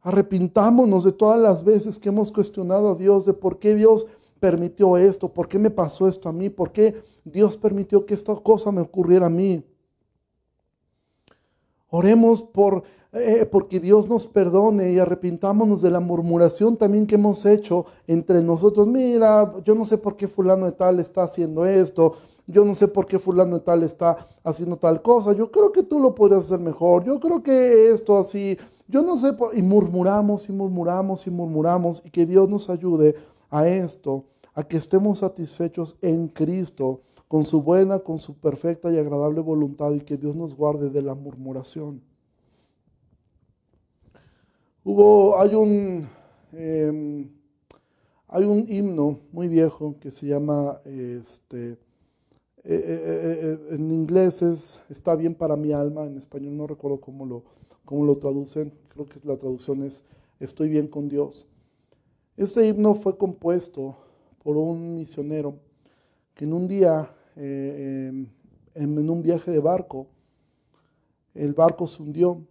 [0.00, 4.06] Arrepintámonos de todas las veces que hemos cuestionado a Dios de por qué Dios
[4.40, 8.34] permitió esto, por qué me pasó esto a mí, por qué Dios permitió que esta
[8.36, 9.62] cosa me ocurriera a mí.
[11.90, 12.82] Oremos por
[13.14, 18.42] eh, porque Dios nos perdone y arrepintámonos de la murmuración también que hemos hecho entre
[18.42, 18.88] nosotros.
[18.88, 22.14] Mira, yo no sé por qué fulano de tal está haciendo esto,
[22.48, 25.84] yo no sé por qué fulano de tal está haciendo tal cosa, yo creo que
[25.84, 28.58] tú lo podrías hacer mejor, yo creo que esto así,
[28.88, 33.14] yo no sé, y murmuramos y murmuramos y murmuramos y que Dios nos ayude
[33.48, 38.98] a esto, a que estemos satisfechos en Cristo con su buena, con su perfecta y
[38.98, 42.13] agradable voluntad y que Dios nos guarde de la murmuración.
[44.86, 46.06] Hubo, hay un,
[46.52, 47.30] em,
[48.28, 51.78] hay un himno muy viejo que se llama, este, eh,
[52.64, 57.24] eh, eh, en inglés es Está bien para mi alma, en español no recuerdo cómo
[57.24, 57.44] lo,
[57.86, 60.04] cómo lo traducen, creo que la traducción es
[60.38, 61.46] Estoy bien con Dios.
[62.36, 63.96] Este himno fue compuesto
[64.42, 65.60] por un misionero
[66.34, 68.26] que en un día, em,
[68.74, 70.08] en un viaje de barco,
[71.32, 72.46] el barco se hundió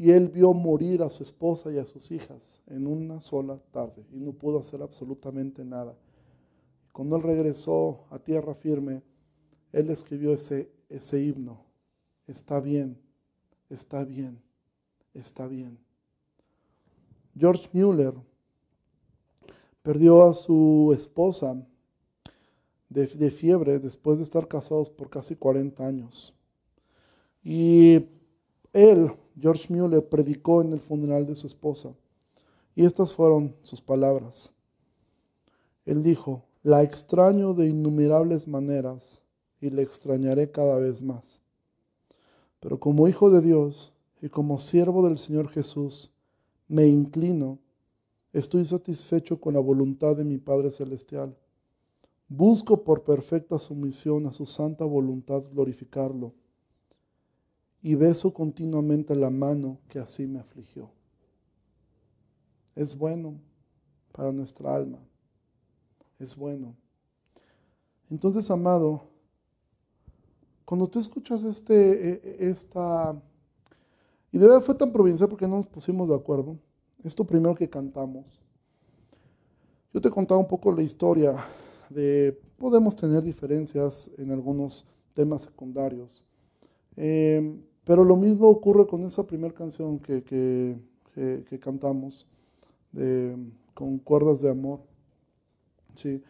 [0.00, 4.02] y él vio morir a su esposa y a sus hijas en una sola tarde
[4.10, 5.94] y no pudo hacer absolutamente nada.
[6.90, 9.02] Cuando él regresó a tierra firme,
[9.72, 11.66] él escribió ese, ese himno.
[12.26, 12.96] Está bien,
[13.68, 14.40] está bien,
[15.12, 15.78] está bien.
[17.36, 18.14] George Mueller
[19.82, 21.62] perdió a su esposa
[22.88, 26.32] de, de, fiebre después de estar casados por casi 40 años.
[27.44, 28.06] Y
[28.72, 31.94] él George Mueller predicó en el funeral de su esposa.
[32.74, 34.52] Y estas fueron sus palabras.
[35.86, 39.22] Él dijo, la extraño de innumerables maneras
[39.60, 41.40] y le extrañaré cada vez más.
[42.60, 46.10] Pero como hijo de Dios y como siervo del Señor Jesús,
[46.68, 47.58] me inclino,
[48.32, 51.36] estoy satisfecho con la voluntad de mi Padre Celestial.
[52.28, 56.34] Busco por perfecta sumisión a su santa voluntad glorificarlo
[57.82, 60.90] y beso continuamente la mano que así me afligió.
[62.74, 63.40] Es bueno
[64.12, 64.98] para nuestra alma.
[66.18, 66.76] Es bueno.
[68.10, 69.02] Entonces, amado,
[70.64, 73.20] cuando tú escuchas este, e, e, esta,
[74.30, 76.58] y de verdad fue tan provincial porque no nos pusimos de acuerdo,
[77.02, 78.40] esto primero que cantamos,
[79.92, 81.34] yo te contaba un poco la historia
[81.88, 86.24] de, podemos tener diferencias en algunos temas secundarios.
[86.96, 87.60] Eh,
[87.90, 92.24] pero lo mismo ocurre con esa primera canción que, que, cantamos,
[92.92, 93.36] de,
[93.74, 94.78] con cuerdas de amor.
[95.96, 96.22] Sí,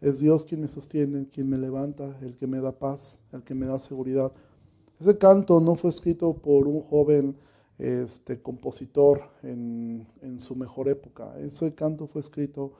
[0.00, 3.52] es Dios quien me sostiene, quien me levanta, el que me da paz, el que
[3.52, 4.30] me da seguridad.
[5.00, 7.34] Ese canto no fue escrito por un joven
[7.80, 11.36] este, compositor en, en su mejor época.
[11.40, 12.74] Ese canto fue escrito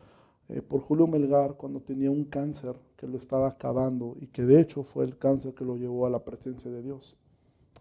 [0.49, 4.61] eh, por Julio Melgar cuando tenía un cáncer que lo estaba acabando y que de
[4.61, 7.16] hecho fue el cáncer que lo llevó a la presencia de Dios.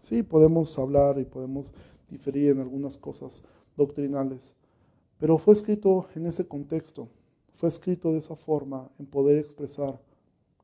[0.02, 1.72] Sí, podemos hablar y podemos
[2.08, 3.42] diferir en algunas cosas
[3.76, 4.54] doctrinales,
[5.18, 7.08] pero fue escrito en ese contexto,
[7.54, 10.00] fue escrito de esa forma, en poder expresar,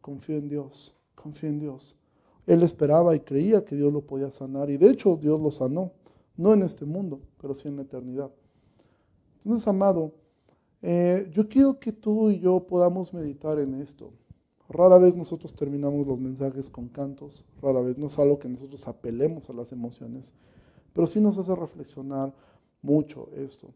[0.01, 1.97] confío en Dios, confío en Dios.
[2.47, 5.93] Él esperaba y creía que Dios lo podía sanar y de hecho Dios lo sanó,
[6.37, 8.31] no en este mundo, pero sí en la eternidad.
[9.45, 10.13] Entonces, amado,
[10.83, 14.13] eh, yo quiero que tú y yo podamos meditar en esto.
[14.69, 18.89] Rara vez nosotros terminamos los mensajes con cantos, rara vez no es algo que nosotros
[18.89, 20.33] apelemos a las emociones,
[20.93, 22.33] pero sí nos hace reflexionar
[22.81, 23.69] mucho esto.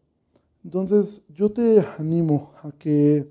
[0.64, 3.30] Entonces yo te animo a que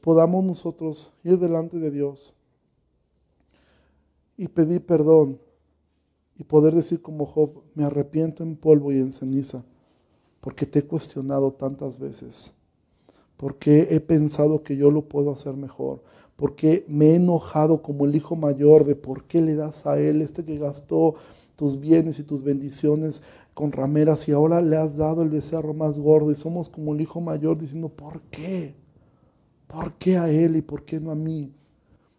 [0.00, 2.34] podamos nosotros ir delante de Dios
[4.36, 5.38] y pedir perdón
[6.38, 9.64] y poder decir como Job, me arrepiento en polvo y en ceniza,
[10.40, 12.52] porque te he cuestionado tantas veces,
[13.38, 16.02] porque he pensado que yo lo puedo hacer mejor,
[16.36, 20.22] porque me he enojado como el hijo mayor de por qué le das a él
[20.22, 21.14] este que gastó
[21.56, 23.22] tus bienes y tus bendiciones
[23.54, 27.00] con rameras y ahora le has dado el becerro más gordo y somos como el
[27.00, 28.74] hijo mayor diciendo, ¿por qué?
[29.66, 31.52] ¿Por qué a él y por qué no a mí?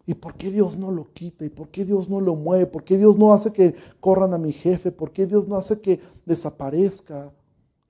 [0.04, 1.44] ¿Y por qué Dios no lo quita?
[1.44, 2.66] ¿Y por qué Dios no lo mueve?
[2.66, 4.90] ¿Por qué Dios no hace que corran a mi jefe?
[4.90, 7.32] ¿Por qué Dios no hace que desaparezca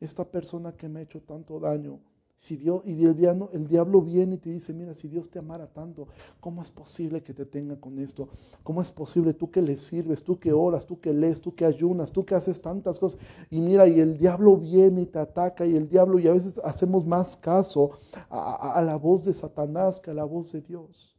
[0.01, 2.01] esta persona que me ha hecho tanto daño?
[2.39, 5.41] Si Dios, y el diablo, el diablo viene y te dice, mira, si Dios te
[5.41, 6.07] amara tanto,
[6.39, 8.29] ¿cómo es posible que te tenga con esto?
[8.63, 11.65] ¿Cómo es posible tú que le sirves, tú que oras, tú que lees, tú que
[11.65, 13.19] ayunas, tú que haces tantas cosas?
[13.51, 16.61] Y mira, y el diablo viene y te ataca y el diablo, y a veces
[16.63, 17.91] hacemos más caso
[18.31, 21.17] a, a la voz de Satanás que a la voz de Dios.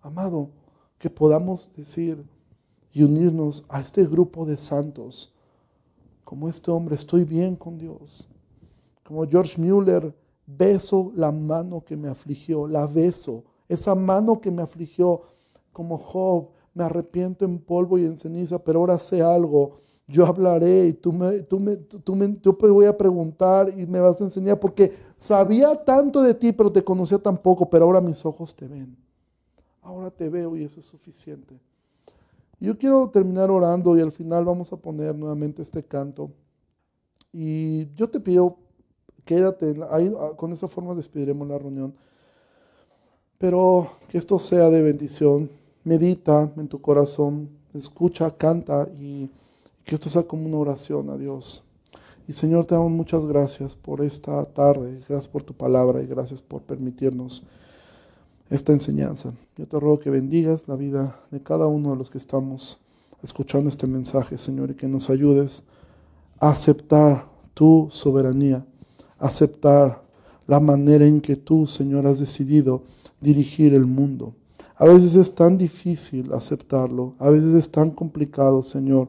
[0.00, 0.48] Amado,
[0.98, 2.24] que podamos decir
[2.90, 5.34] y unirnos a este grupo de santos,
[6.24, 8.30] como este hombre, estoy bien con Dios
[9.10, 10.14] como George Mueller,
[10.46, 15.22] beso la mano que me afligió, la beso, esa mano que me afligió,
[15.72, 20.86] como Job, me arrepiento en polvo y en ceniza, pero ahora sé algo, yo hablaré
[20.86, 22.28] y tú me, tú me, tú me,
[22.70, 26.84] voy a preguntar y me vas a enseñar, porque sabía tanto de ti, pero te
[26.84, 28.96] conocía tan poco, pero ahora mis ojos te ven.
[29.82, 31.58] Ahora te veo y eso es suficiente.
[32.60, 36.30] Yo quiero terminar orando y al final vamos a poner nuevamente este canto.
[37.32, 38.69] Y yo te pido
[39.24, 41.94] quédate, ahí, ah, con esa forma despediremos la reunión.
[43.38, 45.50] Pero que esto sea de bendición
[45.84, 49.30] medita en tu corazón, escucha, canta y
[49.84, 51.64] que esto sea como una oración a Dios.
[52.28, 56.42] Y Señor, te damos muchas gracias por esta tarde, gracias por tu palabra y gracias
[56.42, 57.44] por permitirnos
[58.50, 59.32] esta enseñanza.
[59.56, 62.78] Yo te ruego que bendigas la vida de cada uno de los que estamos
[63.22, 65.64] escuchando este mensaje, Señor, y que nos ayudes
[66.38, 68.64] a aceptar tu soberanía,
[69.20, 70.02] aceptar
[70.46, 72.82] la manera en que tú, Señor, has decidido
[73.20, 74.34] dirigir el mundo.
[74.76, 79.08] A veces es tan difícil aceptarlo, a veces es tan complicado, Señor,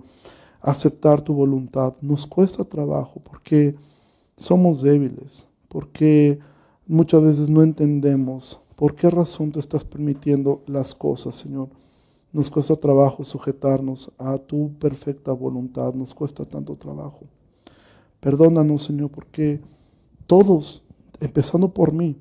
[0.62, 1.94] aceptar tu voluntad.
[2.02, 3.76] Nos cuesta trabajo porque
[4.36, 6.40] somos débiles, porque
[6.86, 11.70] muchas veces no entendemos por qué razón te estás permitiendo las cosas, Señor.
[12.34, 17.22] Nos cuesta trabajo sujetarnos a tu perfecta voluntad, nos cuesta tanto trabajo.
[18.20, 19.60] Perdónanos, Señor, porque
[20.28, 20.84] todos,
[21.20, 22.18] empezando por mí,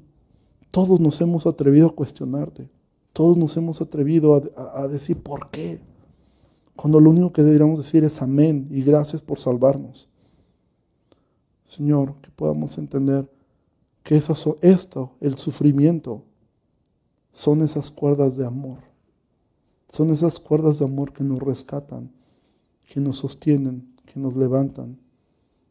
[0.70, 2.68] todos nos hemos atrevido a cuestionarte.
[3.12, 5.80] Todos nos hemos atrevido a, decir por qué.
[6.76, 10.08] Cuando lo único que deberíamos decir es amén y gracias por salvarnos.
[11.64, 13.30] Señor, que podamos entender
[14.02, 16.24] que eso, esto, el sufrimiento,
[17.32, 18.78] son esas cuerdas de amor.
[19.88, 22.12] Son esas cuerdas de amor que nos rescatan,
[22.86, 24.98] que nos sostienen, que nos levantan,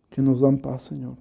[0.09, 1.17] que nos dan paz, Señor.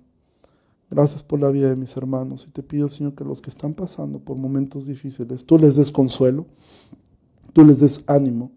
[0.90, 3.74] Gracias por la vida de mis hermanos y te pido, Señor, que los que están
[3.74, 6.46] pasando por momentos difíciles, tú les des consuelo,
[7.52, 8.50] tú les des ánimo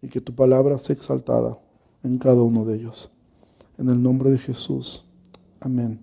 [0.00, 1.58] y que tu palabra sea exaltada
[2.04, 3.10] en cada uno de ellos.
[3.76, 5.04] En el nombre de Jesús.
[5.60, 5.98] Amén.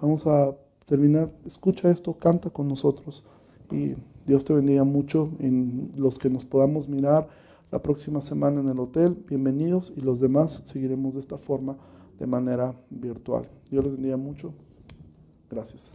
[0.00, 0.56] Vamos a
[0.86, 1.32] terminar.
[1.44, 3.24] Escucha esto, canta con nosotros
[3.70, 3.94] y
[4.26, 7.28] Dios te bendiga mucho en los que nos podamos mirar
[7.72, 9.24] la próxima semana en el hotel.
[9.28, 11.76] Bienvenidos y los demás seguiremos de esta forma
[12.22, 13.48] de manera virtual.
[13.68, 14.54] Dios les bendiga mucho.
[15.50, 15.90] Gracias.